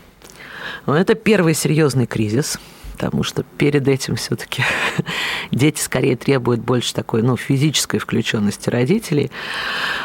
Ну, 0.87 0.95
это 0.95 1.15
первый 1.15 1.55
серьезный 1.55 2.07
кризис– 2.07 2.59
потому 2.97 3.23
что 3.23 3.43
перед 3.43 3.87
этим 3.89 4.17
все-таки 4.17 4.65
дети 5.53 5.81
скорее 5.81 6.17
требуют 6.17 6.63
больше 6.63 6.95
такой 6.95 7.23
ну, 7.23 7.37
физической 7.37 7.99
включенности 7.99 8.71
родителей. 8.71 9.31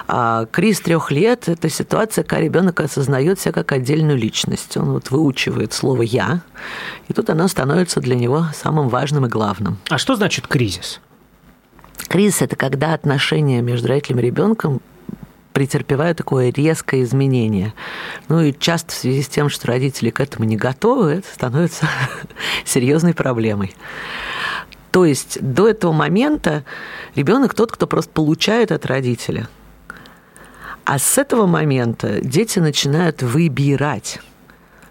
А 0.07 0.45
кризис 0.45 0.81
трех 0.81 1.09
лет– 1.09 1.43
это 1.47 1.69
ситуация, 1.69 2.23
когда 2.23 2.43
ребенок 2.43 2.79
осознает 2.81 3.39
себя 3.39 3.53
как 3.53 3.71
отдельную 3.71 4.17
личность. 4.17 4.75
Он 4.75 4.91
вот 4.91 5.09
выучивает 5.09 5.71
слово 5.71 6.01
«я», 6.01 6.41
и 7.07 7.13
тут 7.13 7.29
оно 7.29 7.47
становится 7.47 8.01
для 8.01 8.15
него 8.15 8.47
самым 8.53 8.89
важным 8.89 9.25
и 9.25 9.29
главным. 9.29 9.77
А 9.89 9.97
что 9.97 10.15
значит 10.15 10.47
кризис? 10.47 10.99
Кризис– 12.09 12.41
это 12.43 12.57
когда 12.57 12.93
отношения 12.93 13.61
между 13.61 13.87
родителем 13.87 14.19
и 14.19 14.23
ребенком 14.23 14.81
претерпевают 15.53 16.17
такое 16.17 16.51
резкое 16.51 17.03
изменение. 17.03 17.73
Ну 18.27 18.41
и 18.41 18.53
часто 18.57 18.91
в 18.91 18.95
связи 18.95 19.21
с 19.21 19.27
тем, 19.27 19.49
что 19.49 19.67
родители 19.67 20.09
к 20.09 20.19
этому 20.19 20.45
не 20.45 20.55
готовы, 20.55 21.11
это 21.11 21.27
становится 21.33 21.87
серьезной 22.65 23.13
проблемой. 23.13 23.75
То 24.91 25.05
есть 25.05 25.37
до 25.41 25.69
этого 25.69 25.93
момента 25.93 26.65
ребенок 27.15 27.53
тот, 27.53 27.71
кто 27.71 27.87
просто 27.87 28.11
получает 28.11 28.71
от 28.71 28.85
родителя. 28.85 29.47
А 30.83 30.99
с 30.99 31.17
этого 31.17 31.45
момента 31.45 32.19
дети 32.21 32.59
начинают 32.59 33.21
выбирать, 33.21 34.19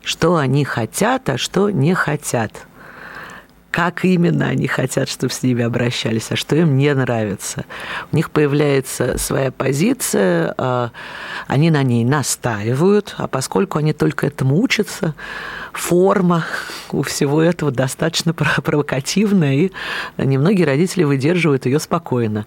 что 0.03 0.37
они 0.37 0.65
хотят, 0.65 1.29
а 1.29 1.37
что 1.37 1.71
не 1.71 1.95
хотят– 1.95 2.67
как 3.71 4.05
именно 4.05 4.47
они 4.47 4.67
хотят, 4.67 5.09
чтобы 5.09 5.33
с 5.33 5.43
ними 5.43 5.63
обращались, 5.63 6.31
а 6.31 6.37
что 6.37 6.57
им 6.57 6.77
не 6.77 6.93
нравится. 6.93 7.65
У 8.11 8.17
них 8.17 8.31
появляется 8.31 9.17
своя 9.17 9.53
позиция, 9.53 10.55
а, 10.59 10.91
они 11.47 11.71
на 11.71 11.83
ней 11.83 12.05
настаивают, 12.05 13.15
а 13.19 13.29
поскольку 13.29 13.79
они 13.79 13.93
только 13.93 14.27
этому 14.27 14.61
учатся, 14.61 15.15
форма 15.73 16.45
у 16.91 17.03
всего 17.03 17.41
этого 17.41 17.71
достаточно 17.71 18.35
провокативная, 18.35 19.55
и 19.55 19.73
немногие 20.19 20.67
родители 20.67 21.05
выдерживают 21.05 21.67
ее 21.67 21.79
спокойно. 21.79 22.47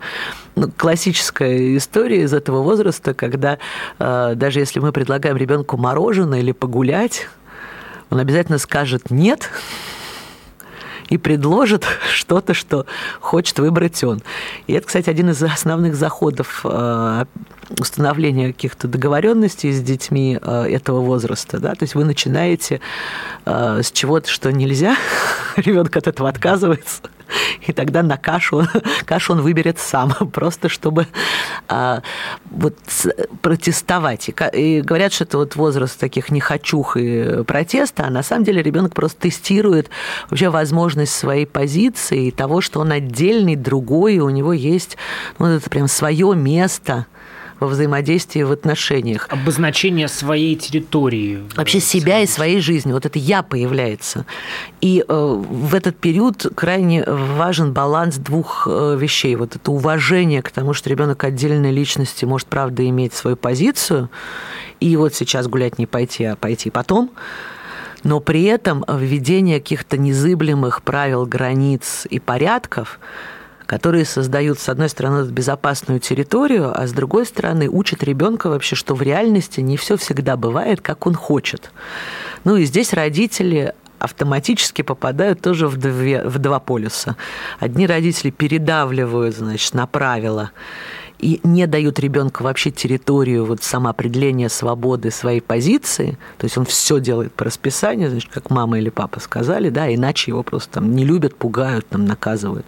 Ну, 0.56 0.70
классическая 0.76 1.78
история 1.78 2.24
из 2.24 2.34
этого 2.34 2.64
возраста, 2.64 3.14
когда 3.14 3.60
а, 3.98 4.36
даже 4.36 4.60
если 4.60 4.80
мы 4.80 4.92
предлагаем 4.92 5.38
ребенку 5.38 5.78
мороженое 5.78 6.40
или 6.40 6.52
погулять, 6.52 7.28
он 8.10 8.20
обязательно 8.20 8.58
скажет 8.58 9.10
«нет», 9.10 9.50
и 11.14 11.18
предложит 11.20 11.86
что-то, 12.12 12.56
что 12.56 12.86
хочет 13.20 13.60
выбрать 13.60 14.04
он. 14.04 14.22
И 14.66 14.74
это, 14.74 14.88
кстати, 14.88 15.10
один 15.10 15.30
из 15.30 15.44
основных 15.44 15.96
заходов 15.96 16.62
э, 16.64 17.26
установления 17.80 18.48
каких-то 18.48 18.88
договоренностей 18.88 19.72
с 19.72 19.82
детьми 19.82 20.40
э, 20.42 20.64
этого 20.64 21.02
возраста. 21.02 21.60
Да? 21.60 21.76
То 21.76 21.84
есть 21.84 21.94
вы 21.94 22.04
начинаете 22.04 22.82
э, 23.46 23.82
с 23.84 23.92
чего-то, 23.92 24.28
что 24.28 24.52
нельзя, 24.52 24.96
ребенок 25.56 25.96
от 25.96 26.08
этого 26.08 26.30
отказывается, 26.30 27.04
и 27.68 27.74
тогда 27.74 28.04
на 28.04 28.18
кашу, 28.18 28.68
кашу 29.06 29.34
он 29.34 29.42
выберет 29.42 29.80
сам, 29.80 30.12
просто 30.34 30.70
чтобы 30.70 31.08
а, 31.68 32.02
вот, 32.52 32.78
протестовать. 33.42 34.30
И, 34.30 34.34
и 34.54 34.82
говорят, 34.82 35.14
что 35.14 35.24
это 35.24 35.38
вот 35.38 35.56
возраст 35.56 36.00
таких 36.00 36.30
нехочух 36.32 36.98
и 36.98 37.44
протеста, 37.44 38.06
а 38.06 38.10
на 38.10 38.24
самом 38.24 38.44
деле 38.44 38.62
ребенок 38.62 38.94
просто 38.94 39.22
тестирует 39.22 39.90
вообще 40.30 40.50
возможность 40.50 41.14
своей 41.14 41.46
позиции 41.46 42.28
и 42.28 42.32
того, 42.32 42.62
что 42.62 42.80
он 42.80 42.92
отдельный, 42.92 43.56
другой, 43.56 44.16
и 44.16 44.20
у 44.20 44.30
него 44.30 44.54
есть 44.54 44.98
ну, 45.40 45.48
это 45.48 45.70
прям 45.70 45.88
свое 45.88 46.36
место 46.36 47.06
во 47.60 47.68
взаимодействии 47.68 48.44
в 48.44 48.52
отношениях. 48.52 49.28
Обозначение 49.30 50.08
своей 50.08 50.56
территории. 50.56 51.44
Вообще 51.56 51.80
себя 51.80 52.22
и 52.22 52.28
своей 52.28 52.60
жизни. 52.60 52.94
Вот 52.94 53.06
это 53.06 53.20
«я» 53.20 53.44
появляется. 53.44 54.26
И 54.82 55.04
э, 55.08 55.14
в 55.14 55.76
этот 55.76 55.98
период 55.98 56.48
крайне 56.56 57.04
важен 57.06 57.74
баланс 57.74 58.18
двух 58.18 58.68
э, 58.70 58.98
вещей. 59.00 59.36
Вот 59.36 59.56
это 59.56 59.72
уважение 59.72 60.42
к 60.42 60.52
тому, 60.52 60.74
что 60.74 60.90
ребенок 60.90 61.24
отдельной 61.24 61.72
личности 61.72 62.26
может, 62.26 62.48
правда, 62.48 62.88
иметь 62.88 63.14
свою 63.14 63.38
позицию, 63.38 64.10
и 64.80 64.96
вот 64.98 65.14
сейчас 65.14 65.48
гулять 65.48 65.78
не 65.78 65.86
пойти, 65.86 66.26
а 66.26 66.36
пойти 66.36 66.70
потом– 66.70 67.12
но 68.04 68.20
при 68.20 68.44
этом 68.44 68.84
введение 68.86 69.60
каких-то 69.60 69.98
незыблемых 69.98 70.84
правил, 70.84 71.26
границ 71.26 72.06
и 72.10 72.20
порядков– 72.20 73.00
которые 73.66 74.06
создают, 74.06 74.60
с 74.60 74.70
одной 74.70 74.90
стороны, 74.90 75.30
безопасную 75.30 76.00
территорию, 76.00 76.72
а 76.74 76.88
с 76.88 76.92
другой 76.92 77.26
стороны, 77.26 77.70
учат 77.70 78.04
ребенка 78.04 78.50
вообще, 78.50 78.76
что 78.76 78.96
в 78.96 79.02
реальности 79.02 79.62
не 79.62 79.78
все 79.78 79.98
всегда 79.98 80.38
бывает, 80.38 80.82
как 80.82 81.08
он 81.08 81.16
хочет. 81.16 81.72
Ну 82.44 82.58
и 82.58 82.66
здесь 82.66 82.94
родители 82.94 83.74
автоматически 84.00 84.82
попадают 84.82 85.42
тоже 85.42 85.68
в, 85.68 85.78
две, 85.78 86.24
в 86.24 86.38
два 86.38 86.60
полюса. 86.60 87.16
Одни 87.60 87.88
родители 87.88 88.32
передавливают, 88.32 89.36
значит, 89.36 89.74
на 89.74 89.88
правила 89.88 90.52
и 91.24 91.40
не 91.44 91.68
дают 91.68 92.00
ребенку 92.00 92.44
вообще 92.44 92.70
территорию 92.70 93.46
вот 93.46 93.64
самоопределения 93.64 94.50
свободы 94.50 95.10
своей 95.10 95.40
позиции, 95.40 96.18
то 96.38 96.46
есть 96.46 96.58
он 96.58 96.66
все 96.66 97.00
делает 97.00 97.34
по 97.34 97.46
расписанию, 97.46 98.10
значит, 98.10 98.30
как 98.32 98.50
мама 98.50 98.78
или 98.78 98.90
папа 98.90 99.22
сказали, 99.22 99.70
да, 99.70 99.94
иначе 99.94 100.32
его 100.32 100.44
просто 100.44 100.74
там 100.74 100.94
не 100.96 101.06
любят, 101.06 101.36
пугают, 101.36 101.88
там 101.88 102.06
наказывают. 102.06 102.66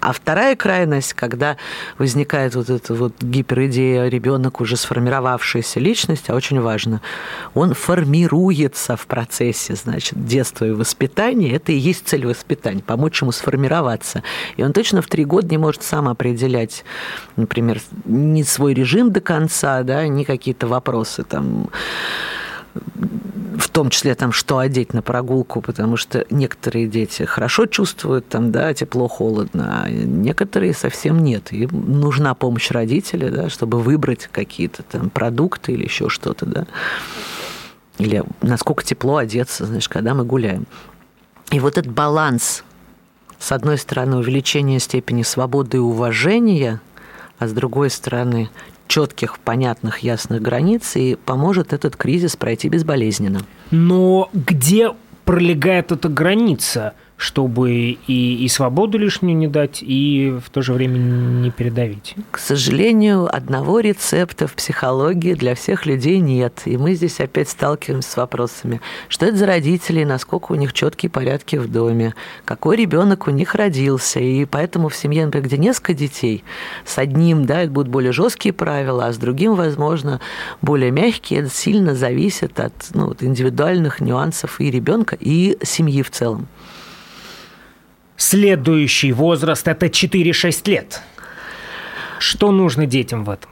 А 0.00 0.12
вторая 0.12 0.54
крайность, 0.54 1.14
когда 1.14 1.56
возникает 1.98 2.54
вот 2.54 2.70
эта 2.70 2.94
вот 2.94 3.20
гиперидея, 3.20 4.08
ребенок 4.08 4.60
уже 4.60 4.76
сформировавшаяся 4.76 5.80
личность, 5.80 6.30
а 6.30 6.34
очень 6.34 6.60
важно, 6.60 7.00
он 7.54 7.74
формируется 7.74 8.96
в 8.96 9.06
процессе, 9.08 9.74
значит, 9.74 10.24
детства 10.24 10.64
и 10.64 10.70
воспитания, 10.70 11.52
это 11.56 11.72
и 11.72 11.76
есть 11.76 12.06
цель 12.06 12.24
воспитания, 12.24 12.82
помочь 12.86 13.20
ему 13.20 13.32
сформироваться. 13.32 14.22
И 14.56 14.62
он 14.62 14.72
точно 14.72 15.02
в 15.02 15.08
три 15.08 15.24
года 15.24 15.48
не 15.48 15.58
может 15.58 15.82
сам 15.82 16.08
определять, 16.08 16.84
например, 17.34 17.80
не 18.04 18.44
свой 18.44 18.74
режим 18.74 19.12
до 19.12 19.20
конца, 19.20 19.82
да, 19.82 20.06
не 20.06 20.24
какие-то 20.24 20.66
вопросы 20.66 21.24
там 21.24 21.68
в 23.58 23.68
том 23.70 23.90
числе 23.90 24.14
там, 24.14 24.32
что 24.32 24.58
одеть 24.58 24.92
на 24.92 25.02
прогулку, 25.02 25.60
потому 25.60 25.96
что 25.96 26.26
некоторые 26.30 26.86
дети 26.86 27.22
хорошо 27.22 27.66
чувствуют 27.66 28.28
там, 28.28 28.52
да, 28.52 28.74
тепло, 28.74 29.08
холодно, 29.08 29.82
а 29.84 29.90
некоторые 29.90 30.74
совсем 30.74 31.22
нет. 31.22 31.52
И 31.52 31.66
нужна 31.66 32.34
помощь 32.34 32.70
родителя, 32.70 33.30
да, 33.30 33.48
чтобы 33.48 33.80
выбрать 33.80 34.28
какие-то 34.30 34.82
там 34.82 35.10
продукты 35.10 35.72
или 35.72 35.84
еще 35.84 36.08
что-то, 36.08 36.46
да. 36.46 36.66
Или 37.98 38.24
насколько 38.42 38.84
тепло 38.84 39.16
одеться, 39.16 39.64
знаешь, 39.64 39.88
когда 39.88 40.14
мы 40.14 40.24
гуляем. 40.24 40.66
И 41.50 41.60
вот 41.60 41.78
этот 41.78 41.92
баланс, 41.92 42.62
с 43.38 43.52
одной 43.52 43.78
стороны, 43.78 44.16
увеличение 44.16 44.80
степени 44.80 45.22
свободы 45.22 45.78
и 45.78 45.80
уважения– 45.80 46.80
а 47.38 47.48
с 47.48 47.52
другой 47.52 47.90
стороны 47.90 48.50
четких, 48.88 49.38
понятных, 49.38 49.98
ясных 49.98 50.42
границ, 50.42 50.96
и 50.96 51.16
поможет 51.16 51.72
этот 51.72 51.96
кризис 51.96 52.36
пройти 52.36 52.68
безболезненно. 52.68 53.40
Но 53.70 54.30
где 54.32 54.94
пролегает 55.24 55.92
эта 55.92 56.08
граница? 56.08 56.94
Чтобы 57.16 57.96
и, 58.06 58.44
и 58.44 58.48
свободу 58.48 58.98
лишнюю 58.98 59.36
не 59.36 59.48
дать, 59.48 59.82
и 59.82 60.38
в 60.44 60.50
то 60.50 60.60
же 60.60 60.74
время 60.74 60.98
не 60.98 61.50
передавить? 61.50 62.14
К 62.30 62.38
сожалению, 62.38 63.34
одного 63.34 63.80
рецепта 63.80 64.46
в 64.46 64.54
психологии 64.54 65.34
для 65.34 65.54
всех 65.54 65.86
людей 65.86 66.18
нет. 66.18 66.62
И 66.66 66.76
мы 66.76 66.94
здесь 66.94 67.20
опять 67.20 67.48
сталкиваемся 67.48 68.10
с 68.10 68.16
вопросами, 68.16 68.80
что 69.08 69.26
это 69.26 69.36
за 69.36 69.46
родители, 69.46 70.04
насколько 70.04 70.52
у 70.52 70.54
них 70.56 70.74
четкие 70.74 71.08
порядки 71.08 71.56
в 71.56 71.70
доме, 71.70 72.14
какой 72.44 72.76
ребенок 72.76 73.28
у 73.28 73.30
них 73.30 73.54
родился. 73.54 74.20
И 74.20 74.44
поэтому 74.44 74.88
в 74.88 74.96
семье, 74.96 75.24
например, 75.24 75.46
где 75.46 75.56
несколько 75.56 75.94
детей, 75.94 76.44
с 76.84 76.98
одним, 76.98 77.46
да, 77.46 77.62
это 77.62 77.72
будут 77.72 77.90
более 77.90 78.12
жесткие 78.12 78.52
правила, 78.52 79.06
а 79.06 79.12
с 79.12 79.16
другим, 79.16 79.54
возможно, 79.54 80.20
более 80.60 80.90
мягкие. 80.90 81.40
Это 81.40 81.50
сильно 81.50 81.94
зависит 81.94 82.60
от 82.60 82.74
ну, 82.92 83.14
индивидуальных 83.18 84.00
нюансов 84.00 84.60
и 84.60 84.70
ребенка, 84.70 85.16
и 85.18 85.56
семьи 85.62 86.02
в 86.02 86.10
целом. 86.10 86.48
Следующий 88.16 89.12
возраст– 89.12 89.68
это 89.68 89.86
4-6 89.86 90.70
лет. 90.70 91.02
Что 92.18 92.50
нужно 92.50 92.86
детям 92.86 93.24
в 93.24 93.30
этом? 93.30 93.50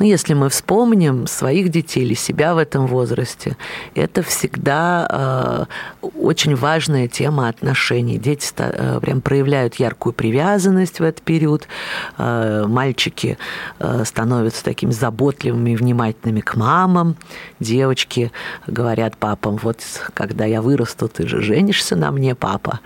Ну, 0.00 0.06
если 0.06 0.32
мы 0.32 0.48
вспомним 0.48 1.26
своих 1.26 1.68
детей 1.68 2.04
или 2.04 2.14
себя 2.14 2.54
в 2.54 2.58
этом 2.58 2.86
возрасте, 2.86 3.58
это 3.94 4.22
всегда 4.22 5.68
э, 6.00 6.10
очень 6.18 6.56
важная 6.56 7.06
тема 7.06 7.48
отношений. 7.48 8.16
Дети 8.16 8.50
э, 8.56 8.98
прям 9.02 9.20
проявляют 9.20 9.74
яркую 9.74 10.14
привязанность 10.14 11.00
в 11.00 11.02
этот 11.02 11.20
период. 11.20 11.68
Э, 12.16 12.64
мальчики 12.66 13.36
э, 13.78 14.04
становятся 14.06 14.64
такими 14.64 14.90
заботливыми 14.90 15.72
и 15.72 15.76
внимательными 15.76 16.40
к 16.40 16.56
мамам. 16.56 17.16
Девочки 17.60 18.32
говорят 18.66 19.18
папам, 19.18 19.58
вот 19.62 19.82
когда 20.14 20.46
я 20.46 20.62
вырасту, 20.62 21.08
ты 21.08 21.28
же 21.28 21.42
женишься 21.42 21.94
на 21.94 22.10
мне, 22.10 22.34
папа. 22.34 22.80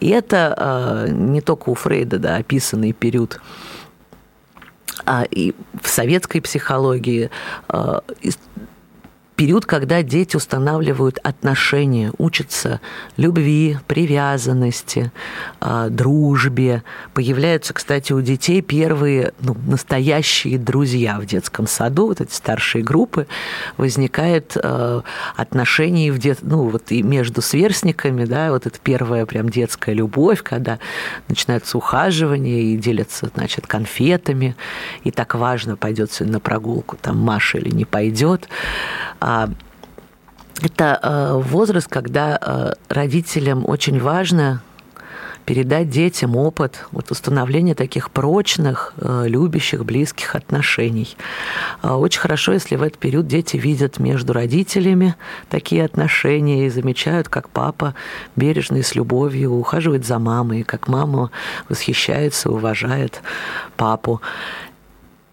И 0.00 0.08
это 0.08 1.06
э, 1.06 1.12
не 1.12 1.40
только 1.40 1.70
у 1.70 1.74
Фрейда 1.74 2.18
да, 2.18 2.36
описанный 2.38 2.92
период 2.92 3.40
а, 5.04 5.24
и 5.30 5.54
в 5.82 5.88
советской 5.88 6.40
психологии 6.40 7.30
а, 7.68 8.02
период, 9.36 9.66
когда 9.66 10.02
дети 10.02 10.34
устанавливают 10.34 11.18
отношения, 11.22 12.10
учатся 12.18 12.80
любви, 13.16 13.78
привязанности, 13.86 15.12
а, 15.60 15.88
дружбе. 15.90 16.82
Появляются, 17.12 17.74
кстати, 17.74 18.12
у 18.12 18.22
детей 18.22 18.62
первые 18.62 19.34
ну, 19.40 19.54
настоящие 19.66 20.58
друзья 20.58 21.20
в 21.20 21.26
детском 21.26 21.66
саду, 21.66 22.08
вот 22.08 22.20
эти 22.20 22.32
старшие 22.32 22.82
группы. 22.82 23.26
Возникает 23.76 24.56
э, 24.56 25.02
отношения 25.36 26.10
в 26.10 26.18
дет... 26.18 26.38
ну, 26.42 26.68
вот 26.68 26.90
и 26.90 27.02
между 27.02 27.42
сверстниками, 27.42 28.24
да, 28.24 28.50
вот 28.50 28.66
это 28.66 28.78
первая 28.82 29.26
прям 29.26 29.50
детская 29.50 29.94
любовь, 29.94 30.42
когда 30.42 30.78
начинается 31.28 31.76
ухаживание 31.76 32.62
и 32.62 32.76
делятся, 32.76 33.30
значит, 33.34 33.66
конфетами, 33.66 34.56
и 35.04 35.10
так 35.10 35.34
важно, 35.34 35.76
пойдет 35.76 36.10
сегодня 36.10 36.34
на 36.34 36.40
прогулку 36.40 36.96
там 36.96 37.18
Маша 37.18 37.58
или 37.58 37.70
не 37.70 37.84
пойдет. 37.84 38.48
А, 39.26 39.50
это 40.62 41.00
э, 41.02 41.32
возраст, 41.42 41.88
когда 41.88 42.38
э, 42.40 42.72
родителям 42.88 43.68
очень 43.68 44.00
важно 44.00 44.62
передать 45.44 45.90
детям 45.90 46.36
опыт 46.36 46.86
вот 46.92 47.10
установления 47.10 47.74
таких 47.74 48.12
прочных, 48.12 48.94
э, 48.98 49.24
любящих, 49.26 49.84
близких 49.84 50.36
отношений. 50.36 51.16
Очень 51.82 52.20
хорошо, 52.20 52.52
если 52.52 52.76
в 52.76 52.82
этот 52.82 52.98
период 52.98 53.26
дети 53.26 53.56
видят 53.56 53.98
между 53.98 54.32
родителями 54.32 55.16
такие 55.50 55.84
отношения 55.84 56.66
и 56.66 56.70
замечают, 56.70 57.28
как 57.28 57.48
папа 57.48 57.94
бережно 58.36 58.76
и 58.76 58.82
с 58.82 58.94
любовью 58.94 59.54
ухаживает 59.54 60.06
за 60.06 60.20
мамой, 60.20 60.62
как 60.62 60.86
мама 60.86 61.30
восхищается, 61.68 62.50
уважает 62.50 63.22
папу. 63.76 64.20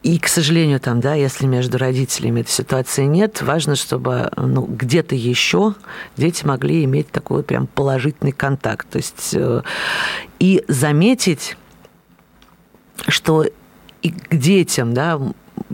И, 0.03 0.19
к 0.19 0.27
сожалению, 0.27 0.81
там, 0.81 0.99
да, 0.99 1.13
если 1.13 1.45
между 1.45 1.77
родителями 1.77 2.41
этой 2.41 2.51
ситуации 2.51 3.05
нет, 3.05 3.41
важно, 3.41 3.77
чтобы 3.77 4.29
ну, 4.35 4.63
где-то 4.65 5.15
еще 5.15 5.75
дети 6.17 6.45
могли 6.45 6.83
иметь 6.83 7.09
такой 7.09 7.41
прям 7.41 7.67
положительный 7.67 8.33
контакт. 8.33 8.85
То 8.89 8.97
есть 8.97 9.33
э, 9.33 9.61
и 10.39 10.61
заметить, 10.67 11.55
что 13.07 13.45
и 14.01 14.11
к 14.11 14.35
детям, 14.35 14.93
да, 14.93 15.21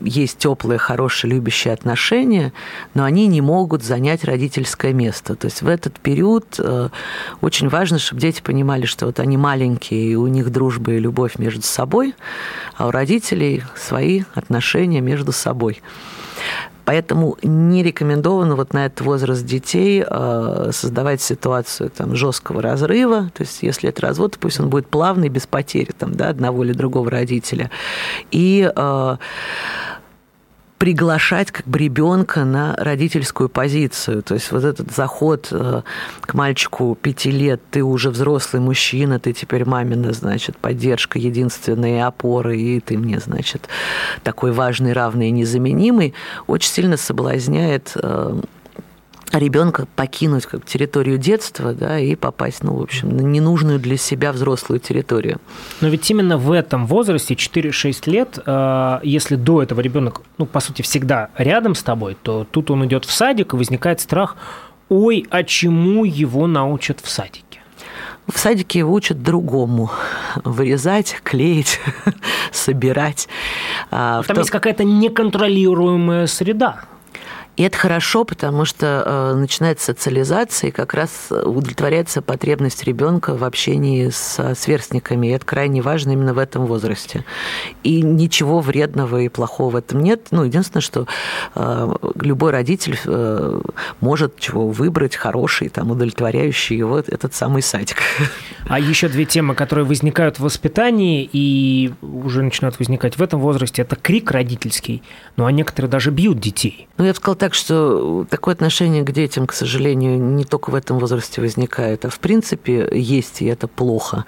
есть 0.01 0.37
теплые, 0.37 0.77
хорошие, 0.77 1.31
любящие 1.31 1.73
отношения, 1.73 2.53
но 2.93 3.03
они 3.03 3.27
не 3.27 3.41
могут 3.41 3.83
занять 3.83 4.23
родительское 4.23 4.93
место. 4.93 5.35
То 5.35 5.45
есть 5.45 5.61
в 5.61 5.67
этот 5.67 5.99
период 5.99 6.55
э, 6.57 6.89
очень 7.41 7.69
важно, 7.69 7.99
чтобы 7.99 8.21
дети 8.21 8.41
понимали, 8.41 8.85
что 8.85 9.05
вот 9.05 9.19
они 9.19 9.37
маленькие, 9.37 10.11
и 10.11 10.15
у 10.15 10.27
них 10.27 10.51
дружба 10.51 10.93
и 10.93 10.99
любовь 10.99 11.37
между 11.37 11.63
собой, 11.63 12.15
а 12.77 12.87
у 12.87 12.91
родителей 12.91 13.63
свои 13.75 14.23
отношения 14.33 15.01
между 15.01 15.31
собой. 15.31 15.81
Поэтому 16.89 17.38
не 17.43 17.84
рекомендовано 17.84 18.56
вот 18.56 18.73
на 18.73 18.88
этот 18.88 19.02
возраст 19.02 19.45
детей 19.45 20.04
э, 20.04 20.69
создавать 20.73 21.21
ситуацию 21.21 21.91
там, 21.91 22.15
жесткого 22.15 22.63
разрыва. 22.63 23.30
То 23.36 23.43
есть, 23.43 23.62
если 23.62 23.89
это 23.89 24.02
развод, 24.02 24.32
то 24.32 24.39
пусть 24.39 24.60
он 24.60 24.71
будет 24.71 24.88
плавный, 24.88 25.30
без 25.30 25.45
потери 25.45 25.91
там, 25.95 26.15
да, 26.15 26.30
одного 26.30 26.63
или 26.63 26.73
другого 26.73 27.12
родителя. 27.12 27.69
И 28.32 28.67
э, 28.75 29.17
приглашать 30.79 31.51
как 31.51 31.67
бы 31.67 31.77
ребенка 31.77 32.45
на 32.45 32.73
родительскую 32.77 33.49
позицию. 33.49 34.23
То 34.23 34.35
есть 34.35 34.51
вот 34.51 34.63
этот 34.63 34.91
заход 34.91 35.49
э, 35.51 35.81
к 36.21 36.33
мальчику 36.33 36.97
пяти 36.99 37.31
лет, 37.31 37.61
ты 37.69 37.83
уже 37.83 38.09
взрослый 38.09 38.61
мужчина, 38.61 39.19
ты 39.19 39.33
теперь 39.33 39.65
мамина, 39.65 40.13
значит, 40.13 40.57
поддержка 40.57 41.19
единственная 41.19 42.07
опора, 42.07 42.55
и 42.55 42.79
ты 42.79 42.97
мне, 42.97 43.19
значит, 43.19 43.67
такой 44.23 44.53
важный, 44.53 44.93
равный 44.93 45.27
и 45.27 45.31
незаменимый, 45.31 46.13
очень 46.47 46.71
сильно 46.71 46.95
соблазняет 46.95 47.91
э, 47.95 48.41
ребенка 49.31 49.87
покинуть 49.95 50.45
как 50.45 50.65
территорию 50.65 51.17
детства, 51.17 51.73
да, 51.73 51.99
и 51.99 52.15
попасть, 52.15 52.63
ну, 52.63 52.75
в 52.75 52.81
общем, 52.81 53.09
на 53.15 53.21
ненужную 53.21 53.79
для 53.79 53.97
себя 53.97 54.31
взрослую 54.31 54.79
территорию. 54.79 55.39
Но 55.81 55.87
ведь 55.87 56.09
именно 56.09 56.37
в 56.37 56.51
этом 56.51 56.87
возрасте, 56.87 57.35
4-6 57.35 58.09
лет, 58.09 58.39
э, 58.43 58.99
если 59.03 59.35
до 59.35 59.61
этого 59.61 59.81
ребенок, 59.81 60.21
ну, 60.37 60.45
по 60.45 60.59
сути, 60.59 60.81
всегда 60.81 61.29
рядом 61.37 61.75
с 61.75 61.83
тобой, 61.83 62.17
то 62.21 62.47
тут 62.49 62.71
он 62.71 62.85
идет 62.85 63.05
в 63.05 63.11
садик, 63.11 63.53
и 63.53 63.57
возникает 63.57 64.01
страх, 64.01 64.35
ой, 64.89 65.25
а 65.29 65.43
чему 65.43 66.05
его 66.05 66.47
научат 66.47 66.99
в 67.01 67.09
садике? 67.09 67.43
В 68.27 68.37
садике 68.37 68.79
его 68.79 68.93
учат 68.93 69.23
другому. 69.23 69.89
Вырезать, 70.43 71.19
клеить, 71.23 71.79
собирать. 72.51 73.27
А, 73.89 74.21
Там 74.23 74.35
том... 74.35 74.41
есть 74.41 74.51
какая-то 74.51 74.83
неконтролируемая 74.83 76.27
среда. 76.27 76.81
И 77.60 77.63
это 77.63 77.78
хорошо, 77.78 78.24
потому 78.24 78.63
что 78.63 79.04
э, 79.06 79.34
начинается 79.36 79.88
социализация, 79.88 80.69
и 80.69 80.72
как 80.72 80.93
раз 80.93 81.28
удовлетворяется 81.30 82.22
потребность 82.22 82.86
ребенка 82.86 83.36
в 83.36 83.43
общении 83.43 84.10
с 84.10 84.56
сверстниками. 84.56 85.28
И 85.28 85.32
это 85.32 85.45
крайне 85.45 85.82
важно 85.82 86.12
именно 86.12 86.34
в 86.34 86.38
этом 86.38 86.67
возрасте. 86.67 87.26
И 87.84 88.02
ничего 88.02 88.62
вредного 88.62 89.17
и 89.19 89.28
плохого 89.28 89.72
в 89.72 89.76
этом 89.76 90.00
нет. 90.00 90.28
Ну, 90.32 90.45
единственное, 90.45 90.82
что 90.82 91.06
э, 91.56 91.95
любой 92.22 92.52
родитель 92.52 92.98
э, 93.04 93.62
может 94.00 94.39
чего 94.39 94.69
выбрать 94.69 95.17
хороший, 95.17 95.67
там, 95.67 95.91
удовлетворяющий 95.91 96.78
его 96.78 97.00
этот 97.00 97.36
самый 97.36 97.62
садик. 97.62 97.98
А 98.69 98.80
еще 98.80 99.10
две 99.10 99.26
темы, 99.26 99.54
которые 99.54 99.84
возникают 99.84 100.38
в 100.38 100.43
воспитании 100.43 101.30
и 101.34 101.91
уже 102.02 102.41
начинают 102.41 102.80
возникать 102.80 103.17
в 103.17 103.22
этом 103.22 103.41
возрасте, 103.41 103.82
это 103.82 103.98
крик 103.98 104.32
родительский, 104.32 105.04
ну 105.36 105.45
а 105.45 105.52
некоторые 105.52 105.89
даже 105.89 106.12
бьют 106.12 106.39
детей. 106.39 106.88
Ну, 106.98 107.04
я 107.04 107.12
бы 107.12 107.17
сказала 107.17 107.36
так, 107.36 107.48
так 107.49 107.55
что 107.55 108.27
такое 108.29 108.53
отношение 108.53 109.01
к 109.01 109.12
детям, 109.12 109.47
к 109.47 109.53
сожалению, 109.53 110.19
не 110.19 110.43
только 110.43 110.69
в 110.69 110.75
этом 110.75 110.99
возрасте 110.99 111.41
возникает, 111.41 112.05
а 112.05 112.12
в 112.12 112.19
принципе 112.19 112.88
есть, 112.93 113.41
и 113.41 113.45
это 113.45 113.67
плохо. 113.67 114.25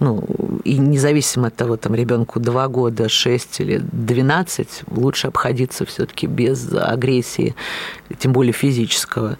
Ну, 0.00 0.24
и 0.64 0.78
независимо 0.78 1.48
от 1.48 1.54
того, 1.54 1.76
там 1.76 1.94
ребенку 1.94 2.40
2 2.40 2.68
года, 2.68 3.10
6 3.10 3.60
или 3.60 3.82
12, 3.92 4.84
лучше 4.90 5.26
обходиться 5.26 5.84
все-таки 5.84 6.26
без 6.26 6.72
агрессии, 6.72 7.54
тем 8.18 8.32
более 8.32 8.54
физического 8.54 9.36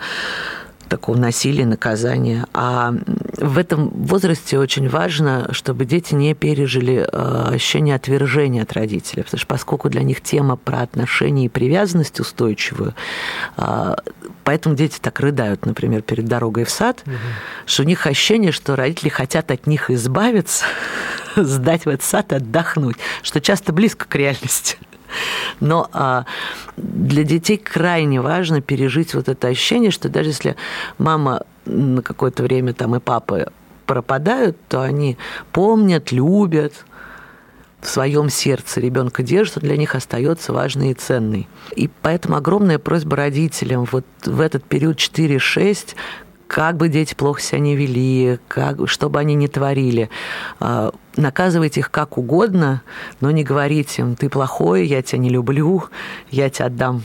такого 0.91 1.17
насилия, 1.17 1.65
наказания. 1.65 2.47
А 2.53 2.93
в 3.37 3.59
этом 3.59 3.89
возрасте 3.89 4.59
очень 4.59 4.89
важно, 4.89 5.49
чтобы 5.53 5.87
дети 5.87 6.15
не 6.15 6.35
пережили 6.35 7.07
э, 7.11 7.55
ощущение 7.55 7.95
отвержения 7.95 8.63
от 8.63 8.73
родителей, 8.73 9.23
потому 9.23 9.39
что 9.39 9.47
поскольку 9.47 9.89
для 9.89 10.03
них 10.03 10.21
тема 10.21 10.57
про 10.57 10.81
отношения 10.81 11.47
и 11.47 11.49
привязанность 11.49 12.21
устойчивую, 12.21 12.95
э, 13.57 13.95
поэтому 14.45 14.75
дети 14.75 14.99
так 15.01 15.19
рыдают, 15.21 15.65
например, 15.65 16.03
перед 16.03 16.27
дорогой 16.27 16.65
в 16.65 16.71
сад, 16.71 17.03
угу. 17.07 17.15
что 17.65 17.83
у 17.83 17.87
них 17.87 18.07
ощущение, 18.07 18.53
что 18.53 18.77
родители 18.77 19.09
хотят 19.09 19.51
от 19.51 19.67
них 19.67 19.91
избавиться, 19.91 20.67
сдать 21.37 21.87
в 21.87 21.89
этот 21.89 22.05
сад 22.05 22.33
и 22.33 22.37
отдохнуть, 22.37 22.97
что 23.23 23.41
часто 23.41 23.73
близко 23.73 24.07
к 24.07 24.15
реальности. 24.15 24.77
Но 25.61 25.89
а, 25.93 26.25
для 26.77 27.23
детей 27.23 27.59
крайне 27.59 28.21
важно 28.21 28.61
пережить 28.61 29.15
вот 29.15 29.29
это 29.29 29.49
ощущение, 29.49 29.91
что 29.91 30.09
даже 30.09 30.31
если 30.31 30.57
мама 30.99 31.43
на 31.65 32.03
какое-то 32.03 32.43
время 32.43 32.73
там 32.73 32.97
и 32.97 33.01
папа 33.01 33.53
пропадают, 33.87 34.57
то 34.69 34.83
они 34.83 35.19
помнят, 35.53 36.13
любят, 36.13 36.85
в 37.83 37.89
своем 37.89 38.31
сердце 38.31 38.81
ребенка 38.81 39.25
держит, 39.25 39.57
он 39.57 39.65
для 39.65 39.77
них 39.77 39.97
остается 39.97 40.53
важный 40.53 40.93
и 40.93 40.95
ценный. 40.95 41.49
И 41.75 41.91
поэтому 42.01 42.37
огромная 42.37 42.79
просьба 42.79 43.17
родителям 43.17 43.87
вот 43.91 44.07
в 44.25 44.41
этот 44.41 44.65
период 44.65 44.99
4-6 44.99 45.97
как 46.47 46.77
бы 46.77 46.89
дети 46.89 47.15
плохо 47.15 47.41
себя 47.41 47.59
не 47.59 47.75
вели, 47.75 48.39
как, 48.47 48.89
что 48.89 49.09
бы 49.09 49.19
они 49.19 49.35
ни 49.35 49.47
творили. 49.47 50.11
А, 50.61 50.93
наказывайте 51.17 51.81
их 51.81 51.91
как 51.91 52.19
угодно, 52.19 52.83
но 53.21 53.31
не 53.31 53.43
говорите 53.43 54.03
им, 54.03 54.17
ты 54.17 54.29
плохой, 54.29 54.87
я 54.87 55.03
тебя 55.03 55.19
не 55.19 55.31
люблю, 55.31 55.85
я 56.31 56.51
тебя 56.51 56.67
отдам 56.67 57.05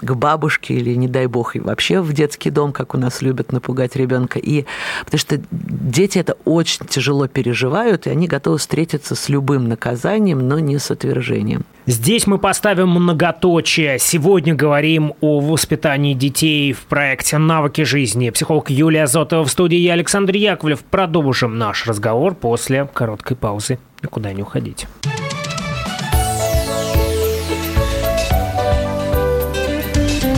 к 0.00 0.14
бабушке 0.14 0.74
или, 0.74 0.94
не 0.94 1.08
дай 1.08 1.26
бог, 1.26 1.56
и 1.56 1.60
вообще 1.60 2.00
в 2.00 2.12
детский 2.12 2.50
дом, 2.50 2.72
как 2.72 2.94
у 2.94 2.98
нас 2.98 3.22
любят 3.22 3.52
напугать 3.52 3.96
ребенка. 3.96 4.38
И 4.38 4.64
потому 5.04 5.18
что 5.18 5.40
дети 5.50 6.18
это 6.18 6.36
очень 6.44 6.86
тяжело 6.86 7.26
переживают, 7.28 8.06
и 8.06 8.10
они 8.10 8.26
готовы 8.26 8.58
встретиться 8.58 9.14
с 9.14 9.28
любым 9.28 9.68
наказанием, 9.68 10.46
но 10.46 10.58
не 10.58 10.78
с 10.78 10.90
отвержением. 10.90 11.64
Здесь 11.86 12.26
мы 12.26 12.38
поставим 12.38 12.88
многоточие. 12.88 13.98
Сегодня 13.98 14.54
говорим 14.54 15.14
о 15.20 15.40
воспитании 15.40 16.14
детей 16.14 16.72
в 16.72 16.80
проекте 16.80 17.38
«Навыки 17.38 17.82
жизни». 17.82 18.30
Психолог 18.30 18.70
Юлия 18.70 19.04
Азотова 19.04 19.44
в 19.44 19.50
студии, 19.50 19.78
я 19.78 19.92
Александр 19.92 20.34
Яковлев. 20.34 20.80
Продолжим 20.82 21.58
наш 21.58 21.86
разговор 21.86 22.34
после 22.34 22.88
короткой 22.92 23.36
паузы. 23.36 23.78
Никуда 24.02 24.32
не 24.32 24.42
уходите. 24.42 24.88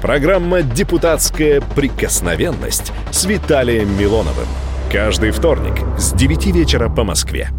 Программа 0.00 0.62
«Депутатская 0.62 1.60
прикосновенность» 1.60 2.90
с 3.10 3.26
Виталием 3.26 3.98
Милоновым. 3.98 4.46
Каждый 4.90 5.30
вторник 5.30 5.74
с 5.98 6.14
9 6.14 6.46
вечера 6.46 6.88
по 6.88 7.04
Москве. 7.04 7.50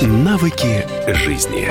Навыки 0.00 0.86
жизни. 1.08 1.68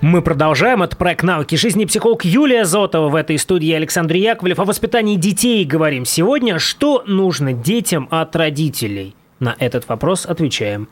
Мы 0.00 0.22
продолжаем. 0.22 0.82
Это 0.82 0.96
проект 0.96 1.22
«Навыки 1.22 1.54
жизни». 1.54 1.84
Психолог 1.84 2.24
Юлия 2.24 2.64
Зотова 2.64 3.08
в 3.08 3.14
этой 3.14 3.38
студии 3.38 3.72
Александр 3.72 4.16
Яковлев. 4.16 4.58
О 4.58 4.64
воспитании 4.64 5.14
детей 5.14 5.64
говорим 5.64 6.04
сегодня. 6.04 6.58
Что 6.58 7.04
нужно 7.06 7.52
детям 7.52 8.08
от 8.10 8.34
родителей? 8.34 9.14
На 9.42 9.54
этот 9.58 9.88
вопрос 9.88 10.24
отвечаем 10.24 10.88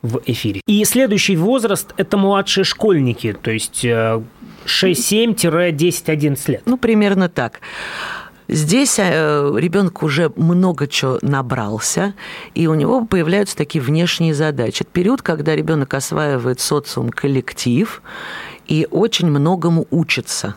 в 0.00 0.22
эфире. 0.24 0.62
И 0.66 0.82
следующий 0.86 1.36
возраст– 1.36 1.92
это 1.98 2.16
младшие 2.16 2.64
школьники, 2.64 3.34
то 3.34 3.50
есть 3.50 3.84
6-7-10-11 3.84 6.50
лет. 6.50 6.62
Ну, 6.64 6.78
примерно 6.78 7.28
так. 7.28 7.60
Здесь 8.48 8.98
э, 8.98 9.52
ребенок 9.54 10.02
уже 10.02 10.32
много 10.34 10.88
чего 10.88 11.18
набрался, 11.20 12.14
и 12.54 12.68
у 12.68 12.74
него 12.74 13.04
появляются 13.04 13.54
такие 13.54 13.84
внешние 13.84 14.32
задачи. 14.32 14.82
Это 14.82 14.90
период, 14.90 15.20
когда 15.20 15.54
ребенок 15.54 15.92
осваивает 15.92 16.58
социум, 16.58 17.10
коллектив 17.10 18.00
и 18.66 18.88
очень 18.90 19.28
многому 19.28 19.86
учится. 19.90 20.54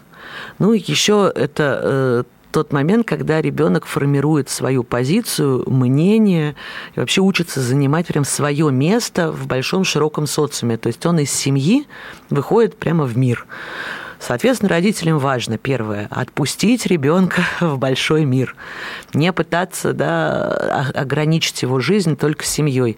Ну, 0.59 0.71
и 0.71 0.79
еще 0.79 1.29
это 1.35 1.81
э, 1.83 2.23
тот 2.53 2.71
момент, 2.71 3.05
когда 3.05 3.41
ребенок 3.41 3.85
формирует 3.85 4.47
свою 4.47 4.83
позицию, 4.83 5.69
мнение 5.69 6.55
и 6.95 6.99
вообще 6.99 7.19
учится 7.21 7.59
занимать 7.59 8.07
прям 8.07 8.23
свое 8.23 8.71
место 8.71 9.31
в 9.31 9.47
большом 9.47 9.83
широком 9.83 10.27
социуме. 10.27 10.77
То 10.77 10.87
есть 10.87 11.05
он 11.05 11.19
из 11.19 11.31
семьи 11.31 11.85
выходит 12.29 12.77
прямо 12.77 13.05
в 13.05 13.17
мир. 13.17 13.45
Соответственно, 14.25 14.69
родителям 14.69 15.19
важно, 15.19 15.57
первое, 15.57 16.07
отпустить 16.09 16.85
ребенка 16.85 17.41
в 17.59 17.77
большой 17.77 18.23
мир, 18.23 18.55
не 19.13 19.33
пытаться 19.33 19.91
да, 19.91 20.87
ограничить 20.95 21.61
его 21.61 21.81
жизнь 21.81 22.15
только 22.15 22.45
семьей, 22.45 22.97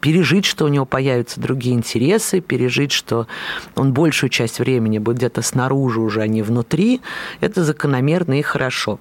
пережить, 0.00 0.44
что 0.44 0.64
у 0.64 0.68
него 0.68 0.84
появятся 0.84 1.40
другие 1.40 1.74
интересы, 1.74 2.40
пережить, 2.40 2.92
что 2.92 3.26
он 3.74 3.92
большую 3.92 4.30
часть 4.30 4.60
времени 4.60 4.98
будет 4.98 5.16
где-то 5.16 5.42
снаружи 5.42 6.00
уже, 6.00 6.20
а 6.20 6.28
не 6.28 6.42
внутри, 6.42 7.00
это 7.40 7.64
закономерно 7.64 8.38
и 8.38 8.42
хорошо. 8.42 9.00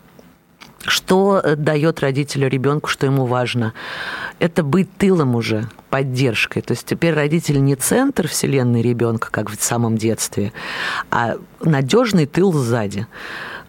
Что 0.86 1.44
дает 1.58 2.00
родителю 2.00 2.48
ребенку, 2.48 2.90
что 2.90 3.06
ему 3.06 3.26
важно? 3.26 3.74
Это 4.40 4.64
быть 4.64 4.90
тылом 4.98 5.36
уже, 5.36 5.70
поддержкой. 5.90 6.62
То 6.62 6.72
есть 6.72 6.86
теперь 6.86 7.14
родитель 7.14 7.64
не 7.64 7.76
центр 7.76 8.28
вселенной 8.28 8.82
ребенка, 8.82 9.30
как 9.30 9.50
в 9.50 9.62
самом 9.62 9.98
детстве, 9.98 10.54
а 11.12 11.38
надежный 11.62 12.26
тыл 12.26 12.52
сзади. 12.52 13.06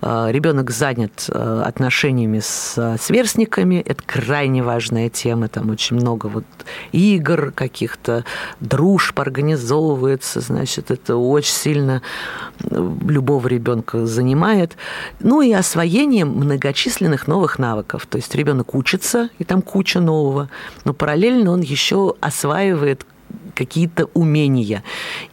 Э, 0.03 0.29
ребенок 0.31 0.71
занят 0.71 1.27
э, 1.29 1.63
отношениями 1.65 2.41
с 2.41 2.97
сверстниками, 3.01 3.77
это 3.77 4.03
крайне 4.05 4.63
важная 4.63 5.09
тема, 5.09 5.49
там 5.49 5.71
очень 5.71 5.97
много 5.97 6.27
вот 6.27 6.45
игр 6.91 7.53
каких-то, 7.53 8.25
дружб 8.61 9.19
организовывается, 9.21 10.41
значит, 10.41 10.91
это 10.91 11.17
очень 11.17 11.53
сильно 11.53 12.03
э, 12.61 12.91
любого 13.07 13.47
ребенка 13.47 14.05
занимает. 14.07 14.77
Ну 15.21 15.41
и 15.41 15.53
освоение 15.53 16.25
многочисленных 16.25 17.29
новых 17.29 17.61
навыков. 17.61 18.07
То 18.07 18.17
есть 18.17 18.35
ребенок 18.35 18.75
учится, 18.75 19.31
и 19.39 19.45
там 19.45 19.63
куча 19.63 20.01
нового, 20.01 20.51
но 20.85 20.95
параллельно 20.95 21.53
он 21.53 21.61
еще 21.61 22.17
осваивает 22.21 23.07
какие-то 23.55 24.07
умения. 24.15 24.83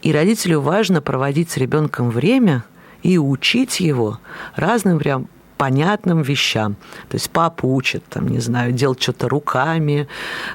И 0.02 0.12
родителю 0.12 0.60
важно 0.60 1.02
проводить 1.02 1.50
с 1.50 1.56
ребенком 1.56 2.10
время– 2.10 2.64
и 3.02 3.18
учить 3.18 3.80
его 3.80 4.18
разным 4.56 4.98
прям 4.98 5.28
понятным 5.60 6.22
вещам. 6.22 6.76
То 7.10 7.16
есть 7.16 7.30
папа 7.30 7.66
учит, 7.66 8.02
там, 8.08 8.28
не 8.28 8.38
знаю, 8.38 8.72
делать 8.72 9.02
что-то 9.02 9.28
руками, 9.28 10.08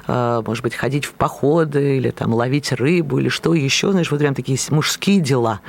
э, 0.08 0.42
может 0.44 0.64
быть, 0.64 0.74
ходить 0.74 1.04
в 1.04 1.12
походы 1.12 1.98
или 1.98 2.10
там 2.10 2.34
ловить 2.34 2.72
рыбу 2.72 3.18
или 3.20 3.28
что 3.28 3.54
еще, 3.54 3.92
знаешь, 3.92 4.10
вот 4.10 4.18
прям 4.18 4.34
такие 4.34 4.58
мужские 4.70 5.20
дела. 5.20 5.60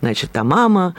Значит, 0.00 0.36
а 0.36 0.44
мама 0.44 0.94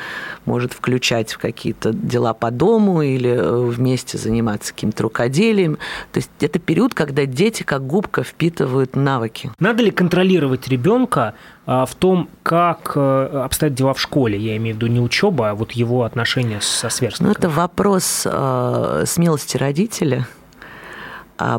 может 0.45 0.73
включать 0.73 1.33
в 1.33 1.37
какие-то 1.39 1.91
дела 1.91 2.33
по 2.33 2.51
дому 2.51 3.01
или 3.01 3.31
э, 3.31 3.65
вместе 3.65 4.17
заниматься 4.17 4.73
каким-то 4.73 5.03
рукоделием. 5.03 5.77
То 6.11 6.19
есть 6.19 6.29
это 6.39 6.59
период, 6.59 6.93
когда 6.93 7.25
дети 7.25 7.63
как 7.63 7.85
губка 7.85 8.23
впитывают 8.23 8.95
навыки. 8.95 9.51
Надо 9.59 9.83
ли 9.83 9.91
контролировать 9.91 10.67
ребенка 10.67 11.33
а, 11.65 11.85
в 11.85 11.95
том, 11.95 12.29
как 12.43 12.93
э, 12.95 13.41
обстоят 13.43 13.73
дела 13.73 13.93
в 13.93 14.01
школе. 14.01 14.37
Я 14.37 14.57
имею 14.57 14.75
в 14.75 14.77
виду 14.77 14.87
не 14.87 14.99
учеба, 14.99 15.51
а 15.51 15.55
вот 15.55 15.71
его 15.71 16.03
отношения 16.03 16.59
со 16.61 16.89
сверстниками. 16.89 17.27
Ну, 17.27 17.33
это 17.33 17.49
вопрос 17.49 18.23
э, 18.25 19.03
смелости 19.05 19.57
родителя– 19.57 20.27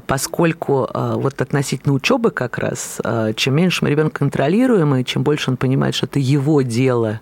поскольку 0.06 0.88
а, 0.92 1.16
вот 1.16 1.40
относительно 1.40 1.94
учебы 1.94 2.30
как 2.30 2.58
раз, 2.58 3.00
а, 3.02 3.32
чем 3.32 3.56
меньше 3.56 3.84
мы 3.84 3.90
ребенка 3.90 4.20
контролируем, 4.20 4.94
и 4.94 5.04
чем 5.04 5.22
больше 5.22 5.50
он 5.50 5.56
понимает, 5.56 5.94
что 5.94 6.06
это 6.06 6.18
его 6.18 6.62
дело, 6.62 7.20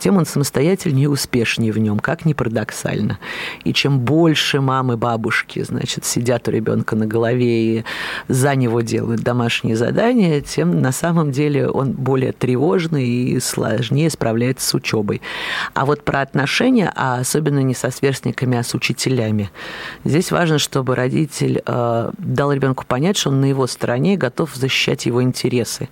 тем 0.00 0.16
он 0.16 0.26
самостоятельнее 0.26 1.04
и 1.04 1.06
успешнее 1.06 1.72
в 1.72 1.78
нем, 1.78 2.00
как 2.00 2.24
ни 2.24 2.32
парадоксально. 2.32 3.18
И 3.64 3.72
чем 3.72 4.00
больше 4.00 4.60
мамы, 4.60 4.96
бабушки, 4.96 5.62
значит, 5.62 6.04
сидят 6.04 6.48
у 6.48 6.50
ребенка 6.50 6.96
на 6.96 7.06
голове 7.06 7.78
и 7.78 7.84
за 8.26 8.56
него 8.56 8.80
делают 8.80 9.20
домашние 9.20 9.76
задания, 9.76 10.40
тем 10.40 10.80
на 10.80 10.92
самом 10.92 11.30
деле 11.30 11.68
он 11.68 11.92
более 11.92 12.32
тревожный 12.32 13.06
и 13.06 13.40
сложнее 13.40 14.10
справляется 14.10 14.66
с 14.68 14.74
учебой. 14.74 15.22
А 15.74 15.84
вот 15.84 16.04
про 16.04 16.20
отношения, 16.20 16.92
а 16.96 17.20
особенно 17.20 17.60
не 17.60 17.74
со 17.74 17.90
сверстниками, 17.90 18.58
а 18.58 18.64
с 18.64 18.74
учителями. 18.74 19.50
Здесь 20.04 20.32
важно, 20.32 20.58
чтобы 20.58 20.96
родитель 20.96 21.59
э, 21.64 22.10
дал 22.18 22.52
ребенку 22.52 22.84
понять, 22.86 23.16
что 23.16 23.30
он 23.30 23.40
на 23.40 23.46
его 23.46 23.66
стороне 23.66 24.16
готов 24.16 24.54
защищать 24.54 25.06
его 25.06 25.22
интересы. 25.22 25.88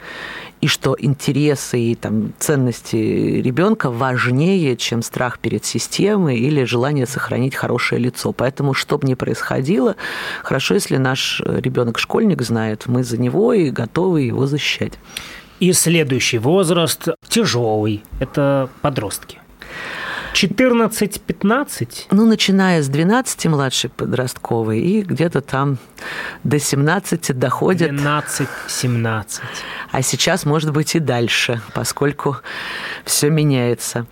И 0.61 0.67
что 0.67 0.97
интересы 0.99 1.79
и 1.81 1.95
там, 1.95 2.33
ценности 2.39 2.97
ребенка 2.97 3.91
важнее, 3.91 4.77
чем 4.77 5.03
страх 5.03 5.39
перед 5.39 5.65
системой 5.65 6.39
или 6.39 6.65
желание 6.65 7.07
сохранить 7.07 7.55
хорошее 7.55 8.01
лицо. 8.01 8.33
Поэтому, 8.33 8.75
что 8.75 8.99
бы 8.99 9.07
ни 9.07 9.15
происходило, 9.15 9.97
хорошо, 10.43 10.75
если 10.75 10.97
наш 10.97 11.41
ребенок-школьник 11.45 12.43
знает, 12.43 12.85
мы 12.87 13.05
за 13.05 13.19
него 13.19 13.53
и 13.53 13.71
готовы 13.71 14.23
его 14.23 14.47
защищать. 14.47 14.95
И 15.61 15.73
следующий 15.73 16.39
возраст 16.39 17.09
тяжелый– 17.29 18.03
это 18.21 18.69
подростки. 18.81 19.39
14-15? 20.35 22.07
Ну, 22.11 22.27
начиная 22.27 22.83
с 22.83 22.89
12 22.89 23.47
младшей 23.47 23.91
подростковой 23.91 24.81
и 24.81 25.03
где-то 25.03 25.41
там 25.41 25.79
до 26.45 26.59
17 26.59 27.39
доходит. 27.39 27.93
12-17. 27.93 29.41
А 29.91 30.03
сейчас, 30.03 30.45
может 30.45 30.73
быть, 30.73 30.95
и 30.95 30.99
дальше, 30.99 31.61
поскольку 31.75 32.37
все 33.05 33.31
меняется. 33.31 34.07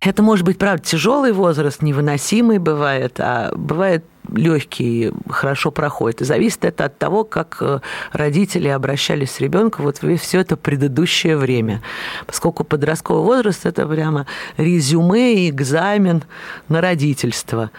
Это 0.00 0.22
может 0.22 0.46
быть, 0.46 0.56
правда, 0.56 0.82
тяжелый 0.82 1.32
возраст, 1.32 1.82
невыносимый 1.82 2.58
бывает, 2.58 3.20
а 3.20 3.52
бывает 3.54 4.04
легкий, 4.34 5.12
хорошо 5.28 5.70
проходит. 5.70 6.22
И 6.22 6.24
зависит 6.24 6.64
это 6.64 6.86
от 6.86 6.98
того, 6.98 7.24
как 7.24 7.58
э, 7.60 7.80
родители 8.12 8.68
обращались 8.68 9.32
с 9.32 9.40
ребенком 9.40 9.84
вот 9.84 9.98
все 10.20 10.40
это 10.40 10.56
предыдущее 10.56 11.36
время. 11.36 11.82
Поскольку 12.26 12.64
подростковый 12.64 13.24
возраст– 13.24 13.60
это 13.66 13.86
прямо 13.86 14.26
резюме 14.56 15.46
и 15.46 15.50
экзамен 15.50 16.22
на 16.68 16.80
родительство 16.80 17.70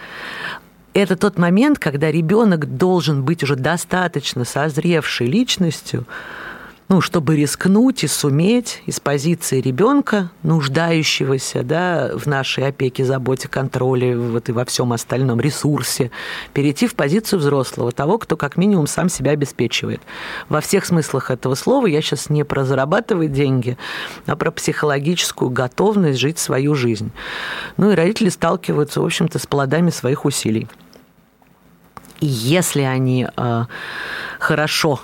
это 0.94 1.16
тот 1.16 1.38
момент, 1.38 1.78
когда 1.78 2.10
ребенок 2.10 2.76
должен 2.76 3.24
быть 3.24 3.42
уже 3.42 3.56
достаточно 3.56 4.44
созревшей 4.44 5.26
личностью, 5.26 6.06
ну, 6.92 7.00
чтобы 7.00 7.36
рискнуть 7.36 8.04
и 8.04 8.06
суметь 8.06 8.82
из 8.84 9.00
позиции 9.00 9.62
ребенка, 9.62 10.30
нуждающегося 10.42 11.62
да, 11.62 12.10
в 12.14 12.26
нашей 12.26 12.68
опеке, 12.68 13.02
заботе, 13.02 13.48
контроле 13.48 14.14
вот 14.14 14.50
и 14.50 14.52
во 14.52 14.66
всем 14.66 14.92
остальном 14.92 15.40
ресурсе, 15.40 16.10
перейти 16.52 16.86
в 16.86 16.94
позицию 16.94 17.38
взрослого, 17.38 17.92
того, 17.92 18.18
кто 18.18 18.36
как 18.36 18.58
минимум 18.58 18.86
сам 18.86 19.08
себя 19.08 19.30
обеспечивает. 19.30 20.02
Во 20.50 20.60
всех 20.60 20.84
смыслах 20.84 21.30
этого 21.30 21.54
слова 21.54 21.86
я 21.86 22.02
сейчас 22.02 22.28
не 22.28 22.44
про 22.44 22.62
зарабатывать 22.62 23.32
деньги, 23.32 23.78
а 24.26 24.36
про 24.36 24.50
психологическую 24.50 25.48
готовность 25.48 26.20
жить 26.20 26.38
свою 26.38 26.74
жизнь. 26.74 27.10
Ну 27.78 27.90
и 27.90 27.94
родители 27.94 28.28
сталкиваются, 28.28 29.00
в 29.00 29.06
общем-то, 29.06 29.38
с 29.38 29.46
плодами 29.46 29.88
своих 29.88 30.26
усилий. 30.26 30.68
И 32.20 32.26
если 32.26 32.82
они 32.82 33.26
э, 33.34 33.64
хорошо 34.38 35.00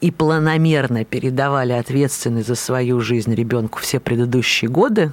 и 0.00 0.10
планомерно 0.10 1.04
передавали 1.04 1.72
ответственность 1.72 2.48
за 2.48 2.54
свою 2.54 3.00
жизнь 3.00 3.34
ребенку 3.34 3.78
все 3.78 4.00
предыдущие 4.00 4.70
годы, 4.70 5.12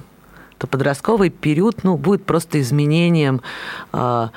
то 0.58 0.66
подростковый 0.66 1.30
период 1.30 1.84
ну, 1.84 1.96
будет 1.96 2.24
просто 2.24 2.60
изменением 2.60 3.42
э, 3.92 4.28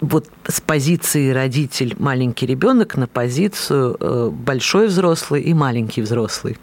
вот 0.00 0.28
с 0.46 0.60
позиции 0.60 1.30
родитель 1.30 1.94
маленький 1.98 2.46
ребенок 2.46 2.96
на 2.96 3.06
позицию 3.06 3.96
э, 3.98 4.30
большой 4.30 4.88
взрослый 4.88 5.42
и 5.42 5.54
маленький 5.54 6.02
взрослый. 6.02 6.58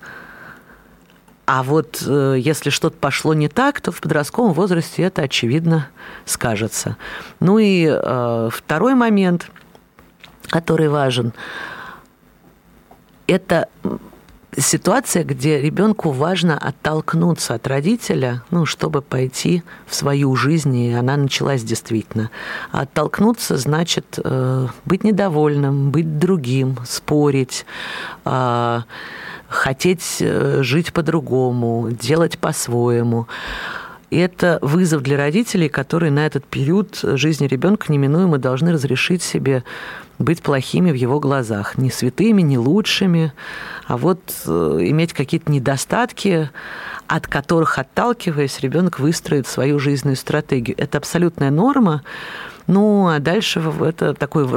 А 1.45 1.63
вот 1.63 2.03
э, 2.05 2.35
если 2.37 2.69
что-то 2.69 2.97
пошло 2.97 3.33
не 3.33 3.47
так, 3.47 3.81
то 3.81 3.91
в 3.91 4.01
подростковом 4.01 4.53
возрасте 4.53 5.01
это 5.03 5.23
очевидно 5.23 5.87
скажется. 6.25 6.97
Ну 7.39 7.57
и 7.57 7.87
э, 7.89 8.49
второй 8.51 8.93
момент, 8.93 9.49
который 10.49 10.89
важен, 10.89 11.33
это 13.29 13.67
ситуация, 14.57 15.23
где 15.23 15.61
ребенку 15.61 16.11
важно 16.11 16.57
оттолкнуться 16.57 17.53
от 17.55 17.67
родителя, 17.67 18.43
ну, 18.51 18.65
чтобы 18.65 19.01
пойти 19.01 19.63
в 19.87 19.95
свою 19.95 20.35
жизнь, 20.35 20.75
и 20.75 20.93
она 20.93 21.17
началась 21.17 21.63
действительно. 21.63 22.31
А 22.71 22.81
оттолкнуться 22.81 23.57
значит 23.57 24.19
э, 24.23 24.67
быть 24.85 25.03
недовольным, 25.03 25.91
быть 25.91 26.17
другим, 26.17 26.77
спорить, 26.85 27.65
э, 28.25 28.81
хотеть 29.47 30.17
жить 30.19 30.93
по-другому, 30.93 31.89
делать 31.91 32.37
по-своему. 32.37 33.27
Это 34.11 34.57
вызов 34.61 35.03
для 35.03 35.17
родителей, 35.17 35.69
которые 35.69 36.11
на 36.11 36.25
этот 36.25 36.45
период 36.45 36.99
жизни 37.03 37.47
ребенка 37.47 37.91
неминуемо 37.91 38.37
должны 38.37 38.71
разрешить 38.71 39.21
себе 39.21 39.63
быть 40.17 40.41
плохими 40.41 40.91
в 40.91 40.95
его 40.95 41.19
глазах. 41.19 41.77
Не 41.77 41.91
святыми, 41.91 42.41
не 42.41 42.57
лучшими, 42.57 43.33
а 43.87 43.97
вот 43.97 44.19
э, 44.45 44.77
иметь 44.81 45.13
какие-то 45.13 45.51
недостатки, 45.51 46.49
от 47.07 47.27
которых, 47.27 47.77
отталкиваясь, 47.77 48.59
ребенок 48.59 48.99
выстроит 48.99 49.47
свою 49.47 49.79
жизненную 49.79 50.17
стратегию. 50.17 50.75
Это 50.77 50.97
абсолютная 50.97 51.51
норма. 51.51 52.03
Ну, 52.67 53.07
а 53.07 53.19
дальше 53.19 53.63
это 53.81 54.13
такой 54.13 54.47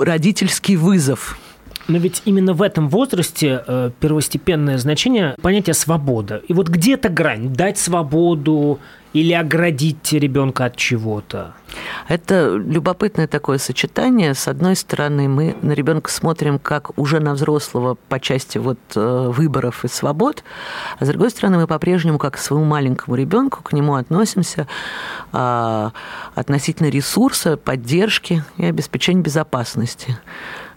родительский 0.00 0.76
вызов– 0.76 1.38
но 1.88 1.98
ведь 1.98 2.22
именно 2.24 2.52
в 2.52 2.62
этом 2.62 2.88
возрасте 2.88 3.62
э, 3.66 3.90
первостепенное 4.00 4.78
значение 4.78 5.34
понятия 5.42 5.74
свобода. 5.74 6.42
И 6.48 6.52
вот 6.52 6.68
где 6.68 6.94
эта 6.94 7.08
грань? 7.08 7.52
Дать 7.52 7.78
свободу 7.78 8.78
или 9.12 9.32
оградить 9.32 10.12
ребенка 10.12 10.66
от 10.66 10.76
чего-то? 10.76 11.54
Это 12.08 12.56
любопытное 12.56 13.26
такое 13.26 13.58
сочетание. 13.58 14.34
С 14.34 14.48
одной 14.48 14.76
стороны, 14.76 15.28
мы 15.28 15.56
на 15.62 15.72
ребенка 15.72 16.10
смотрим 16.10 16.58
как 16.58 16.96
уже 16.98 17.20
на 17.20 17.34
взрослого 17.34 17.96
по 18.08 18.20
части 18.20 18.58
вот 18.58 18.78
э, 18.94 19.28
выборов 19.28 19.84
и 19.84 19.88
свобод, 19.88 20.44
а 20.98 21.04
с 21.04 21.08
другой 21.08 21.30
стороны, 21.30 21.58
мы 21.58 21.66
по-прежнему 21.66 22.18
как 22.18 22.34
к 22.34 22.38
своему 22.38 22.64
маленькому 22.64 23.16
ребенку 23.16 23.62
к 23.62 23.72
нему 23.72 23.94
относимся 23.94 24.66
а, 25.32 25.92
относительно 26.34 26.88
ресурса, 26.88 27.56
поддержки 27.56 28.44
и 28.56 28.64
обеспечения 28.64 29.22
безопасности. 29.22 30.18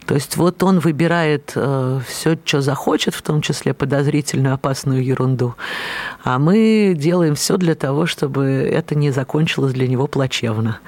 То 0.05 0.13
есть 0.13 0.37
вот 0.37 0.61
он 0.61 0.79
выбирает 0.79 1.53
э, 1.55 1.99
все, 2.07 2.37
что 2.43 2.61
захочет, 2.61 3.15
в 3.15 3.21
том 3.21 3.41
числе 3.41 3.73
подозрительную, 3.73 4.53
опасную 4.53 5.03
ерунду, 5.03 5.55
а 6.23 6.37
мы 6.37 6.93
делаем 6.95 7.35
все 7.35 7.57
для 7.57 7.75
того, 7.75 8.05
чтобы 8.05 8.45
это 8.45 8.95
не 8.95 9.11
закончилось 9.11 9.73
для 9.73 9.87
него 9.87 10.07
плачевно, 10.07 10.79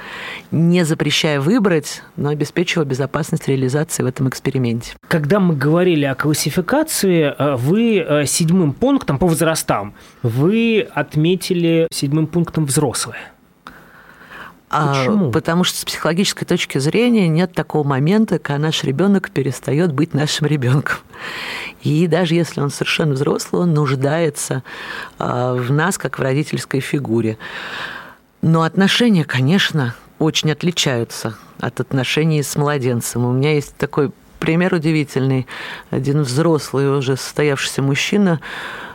не 0.52 0.86
запрещая 0.86 1.42
выбрать, 1.42 2.04
но 2.16 2.30
обеспечивая 2.30 2.86
безопасность 2.86 3.48
реализации 3.48 4.04
в 4.04 4.06
этом 4.06 4.30
эксперименте. 4.30 4.94
Когда 5.08 5.40
мы 5.40 5.56
говорили 5.56 6.06
о 6.06 6.16
классификации, 6.16 7.34
э, 7.38 7.56
вы 7.56 7.98
э, 7.98 8.26
седьмым 8.26 8.74
пунктом 8.74 9.18
по 9.18 9.28
возрастам, 9.28 9.94
вы 10.22 10.88
отметили 10.94 11.88
седьмым 11.92 12.28
пунктом 12.28 12.66
взрослые. 12.66 13.32
Почему? 14.70 15.30
А, 15.30 15.32
потому 15.32 15.64
что 15.64 15.80
с 15.80 15.86
психологической 15.86 16.46
точки 16.46 16.78
зрения 16.78 17.30
нет 17.30 17.54
такого 17.54 17.88
момента, 17.88 18.38
когда 18.38 18.60
наш 18.60 18.84
ребенок 18.84 19.32
перестает 19.32 19.94
быть 19.94 20.14
нашим 20.14 20.48
ребенком. 20.48 20.98
И 21.84 22.06
даже 22.08 22.36
если 22.36 22.60
он 22.60 22.70
совершенно 22.70 23.14
взрослый, 23.14 23.62
он 23.62 23.74
нуждается 23.74 24.64
а, 25.20 25.54
в 25.54 25.72
нас, 25.72 25.98
как 25.98 26.20
в 26.20 26.22
родительской 26.22 26.82
фигуре. 26.82 27.38
Но 28.42 28.64
отношения, 28.64 29.24
конечно, 29.24 29.96
очень 30.20 30.52
отличаются 30.52 31.36
от 31.60 31.80
отношений 31.80 32.44
с 32.44 32.56
младенцем. 32.56 33.26
У 33.26 33.32
меня 33.32 33.54
есть 33.54 33.76
такой 33.78 34.12
пример 34.40 34.74
удивительный. 34.74 35.48
Один 35.92 36.22
взрослый, 36.22 36.98
уже 36.98 37.18
состоявшийся 37.18 37.82
мужчина 37.82 38.40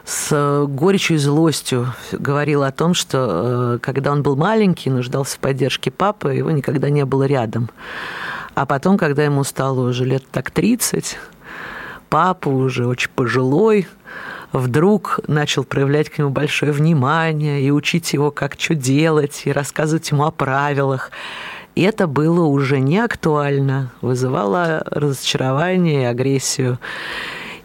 с 0.04 0.66
горечью 0.66 1.16
и 1.16 1.18
злостью 1.18 1.94
говорил 2.12 2.64
о 2.64 2.72
том, 2.72 2.94
что 2.94 3.76
э, 3.76 3.78
когда 3.80 4.10
он 4.10 4.22
был 4.22 4.36
маленький, 4.36 4.90
нуждался 4.90 5.36
в 5.36 5.38
поддержке 5.38 5.90
папы, 5.90 6.34
его 6.34 6.50
никогда 6.50 6.90
не 6.90 7.04
было 7.04 7.24
рядом. 7.24 7.70
А 8.54 8.66
потом, 8.66 8.98
когда 8.98 9.24
ему 9.24 9.44
стало 9.44 9.88
уже 9.88 10.04
лет 10.04 10.24
так 10.30 10.50
30, 10.50 11.18
папа 12.10 12.48
уже 12.48 12.86
очень 12.86 13.10
пожилой, 13.14 13.86
вдруг 14.52 15.20
начал 15.26 15.64
проявлять 15.64 16.10
к 16.10 16.18
нему 16.18 16.30
большое 16.30 16.72
внимание 16.72 17.62
и 17.62 17.70
учить 17.70 18.12
его, 18.12 18.30
как 18.30 18.56
что 18.58 18.74
делать, 18.74 19.42
и 19.44 19.52
рассказывать 19.52 20.10
ему 20.10 20.24
о 20.24 20.30
правилах. 20.30 21.10
Это 21.74 22.06
было 22.06 22.44
уже 22.44 22.80
не 22.80 22.98
актуально, 22.98 23.90
вызывало 24.00 24.82
разочарование 24.86 26.02
и 26.02 26.06
агрессию. 26.06 26.78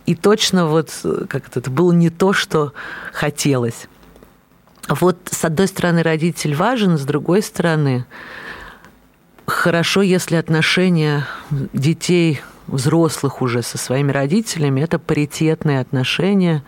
И 0.06 0.16
точно 0.16 0.68
вот 0.68 0.92
как 1.30 1.48
это, 1.48 1.60
это 1.60 1.70
было 1.70 1.92
не 1.92 2.10
то, 2.10 2.32
что 2.32 2.74
хотелось. 3.12 3.88
Вот 4.88 5.18
с 5.30 5.44
одной 5.44 5.68
стороны 5.68 6.02
родитель 6.02 6.56
важен, 6.56 6.98
с 6.98 7.04
другой 7.04 7.42
стороны 7.42 8.06
хорошо, 9.46 10.02
если 10.02 10.38
отношения 10.38 11.28
детей, 11.74 12.42
взрослых 12.68 13.42
уже 13.42 13.62
со 13.64 13.78
своими 13.78 14.12
родителями, 14.12 14.82
это 14.82 15.00
паритетные 15.00 15.80
отношения 15.80 16.64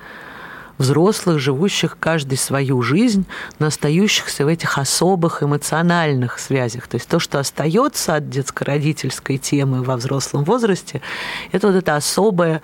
взрослых, 0.79 1.39
живущих 1.39 1.97
каждый 1.99 2.37
свою 2.37 2.81
жизнь, 2.81 3.25
но 3.59 3.67
остающихся 3.67 4.45
в 4.45 4.47
этих 4.47 4.79
особых 4.79 5.43
эмоциональных 5.43 6.39
связях. 6.39 6.87
То 6.87 6.95
есть 6.95 7.07
то, 7.07 7.19
что 7.19 7.37
остается 7.37 8.15
от 8.15 8.29
детско-родительской 8.29 9.37
темы 9.37 9.83
во 9.83 9.97
взрослом 9.97 10.43
возрасте, 10.45 11.01
это 11.51 11.67
вот 11.67 11.75
это 11.75 11.95
особое 11.95 12.61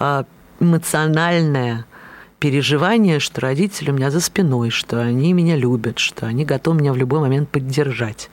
а, 0.00 0.24
эмоциональное 0.58 1.84
переживание, 2.40 3.20
что 3.20 3.42
родители 3.42 3.90
у 3.90 3.94
меня 3.94 4.10
за 4.10 4.20
спиной, 4.20 4.70
что 4.70 5.00
они 5.00 5.32
меня 5.32 5.56
любят, 5.56 5.98
что 5.98 6.26
они 6.26 6.44
готовы 6.44 6.80
меня 6.80 6.92
в 6.92 6.96
любой 6.96 7.20
момент 7.20 7.48
поддержать 7.50 8.30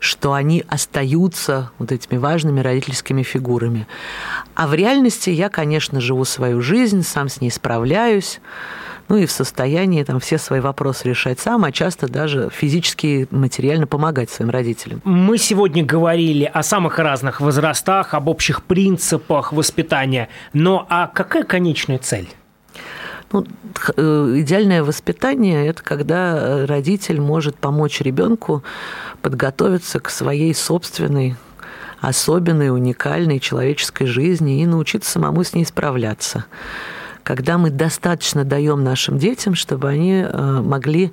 что 0.00 0.32
они 0.32 0.64
остаются 0.68 1.70
вот 1.78 1.92
этими 1.92 2.18
важными 2.18 2.60
родительскими 2.60 3.22
фигурами. 3.22 3.86
А 4.54 4.66
в 4.66 4.74
реальности 4.74 5.30
я, 5.30 5.48
конечно, 5.48 6.00
живу 6.00 6.24
свою 6.24 6.60
жизнь, 6.60 7.02
сам 7.02 7.28
с 7.28 7.40
ней 7.40 7.50
справляюсь, 7.50 8.40
ну 9.08 9.16
и 9.16 9.26
в 9.26 9.32
состоянии 9.32 10.02
там 10.02 10.20
все 10.20 10.38
свои 10.38 10.60
вопросы 10.60 11.08
решать 11.08 11.40
сам, 11.40 11.64
а 11.64 11.72
часто 11.72 12.08
даже 12.08 12.50
физически, 12.52 13.26
материально 13.30 13.86
помогать 13.86 14.30
своим 14.30 14.50
родителям. 14.50 15.00
Мы 15.04 15.38
сегодня 15.38 15.84
говорили 15.84 16.44
о 16.44 16.62
самых 16.62 16.98
разных 16.98 17.40
возрастах, 17.40 18.14
об 18.14 18.28
общих 18.28 18.62
принципах 18.62 19.52
воспитания, 19.52 20.28
но 20.52 20.86
а 20.90 21.06
какая 21.06 21.44
конечная 21.44 21.98
цель? 21.98 22.28
Ну, 23.32 23.46
э, 23.96 24.34
идеальное 24.38 24.82
воспитание– 24.82 25.66
это 25.68 25.82
когда 25.82 26.66
родитель 26.66 27.20
может 27.20 27.56
помочь 27.56 28.00
ребенку 28.00 28.62
подготовиться 29.22 30.00
к 30.00 30.08
своей 30.10 30.54
собственной 30.54 31.36
особенной, 32.00 32.70
уникальной 32.70 33.40
человеческой 33.40 34.06
жизни 34.06 34.62
и 34.62 34.66
научиться 34.66 35.10
самому 35.10 35.44
с 35.44 35.54
ней 35.54 35.64
справляться 35.64 36.44
когда 37.28 37.58
мы 37.58 37.68
достаточно 37.68 38.42
даем 38.42 38.82
нашим 38.82 39.18
детям, 39.18 39.54
чтобы 39.54 39.90
они 39.90 40.22
э, 40.22 40.62
могли 40.62 41.12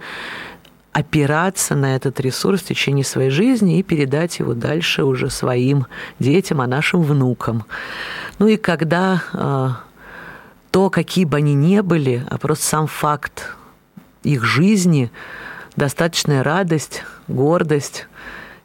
опираться 0.93 1.75
на 1.75 1.93
этот 1.97 2.21
ресурс 2.21 2.61
в 2.61 2.67
течение 2.67 3.03
своей 3.03 3.29
жизни 3.31 3.79
и 3.79 3.83
передать 3.83 4.39
его 4.39 4.53
дальше 4.53 5.03
уже 5.03 5.29
своим 5.29 5.87
детям, 6.19 6.61
а 6.61 6.67
нашим 6.67 7.03
внукам. 7.03 7.65
Ну 8.39 8.47
и 8.47 8.55
когда 8.55 9.23
э, 9.33 9.69
то, 10.75 10.89
какие 10.89 11.23
бы 11.23 11.37
они 11.37 11.53
ни 11.53 11.79
были, 11.79 12.25
а 12.29 12.37
просто 12.37 12.65
сам 12.65 12.87
факт 12.87 13.55
их 14.23 14.43
жизни, 14.43 15.09
достаточная 15.77 16.43
радость, 16.43 17.03
гордость, 17.29 18.07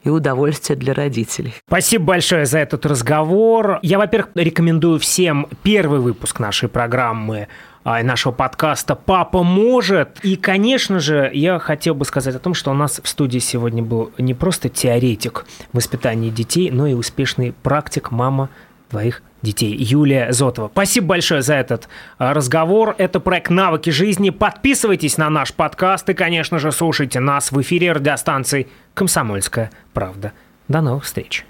и 0.02 0.08
удовольствие 0.08 0.76
для 0.76 0.92
родителей. 0.92 1.54
Спасибо 1.68 2.06
большое 2.06 2.46
за 2.46 2.58
этот 2.58 2.84
разговор. 2.84 3.78
Я, 3.82 3.98
во-первых, 3.98 4.30
рекомендую 4.34 4.98
всем 4.98 5.46
первый 5.62 6.00
выпуск 6.00 6.40
нашей 6.40 6.68
программы 6.68 7.46
а, 7.84 8.02
нашего 8.02 8.32
подкаста 8.32 8.96
«Папа 8.96 9.42
может». 9.44 10.18
И, 10.22 10.36
конечно 10.36 10.98
же, 10.98 11.30
я 11.32 11.58
хотел 11.60 11.94
бы 11.94 12.04
сказать 12.06 12.34
о 12.34 12.38
том, 12.38 12.54
что 12.54 12.70
у 12.70 12.74
нас 12.74 13.00
в 13.04 13.08
студии 13.08 13.38
сегодня 13.38 13.82
был 13.82 14.10
не 14.18 14.34
просто 14.34 14.68
теоретик 14.68 15.44
воспитания 15.72 16.30
детей, 16.30 16.70
но 16.70 16.86
и 16.86 16.94
успешный 16.94 17.52
практик, 17.62 18.10
мама 18.10 18.48
двоих 18.90 19.22
детей. 19.42 19.74
Юлия 19.74 20.32
Зотова. 20.32 20.68
Спасибо 20.68 21.08
большое 21.08 21.42
за 21.42 21.54
этот 21.54 21.88
а, 22.18 22.34
разговор. 22.34 22.94
Это 22.98 23.20
проект 23.20 23.50
«Навыки 23.50 23.90
жизни». 23.90 24.30
Подписывайтесь 24.30 25.16
на 25.16 25.30
наш 25.30 25.52
подкаст 25.52 26.08
и, 26.10 26.14
конечно 26.14 26.58
же, 26.58 26.72
слушайте 26.72 27.20
нас 27.20 27.52
в 27.52 27.60
эфире 27.62 27.92
радиостанции 27.92 28.68
«Комсомольская 28.94 29.70
правда». 29.94 30.32
До 30.68 30.80
новых 30.82 31.04
встреч. 31.04 31.44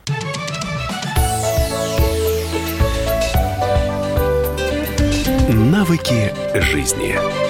Навыки 5.49 6.33
жизни. 6.55 7.50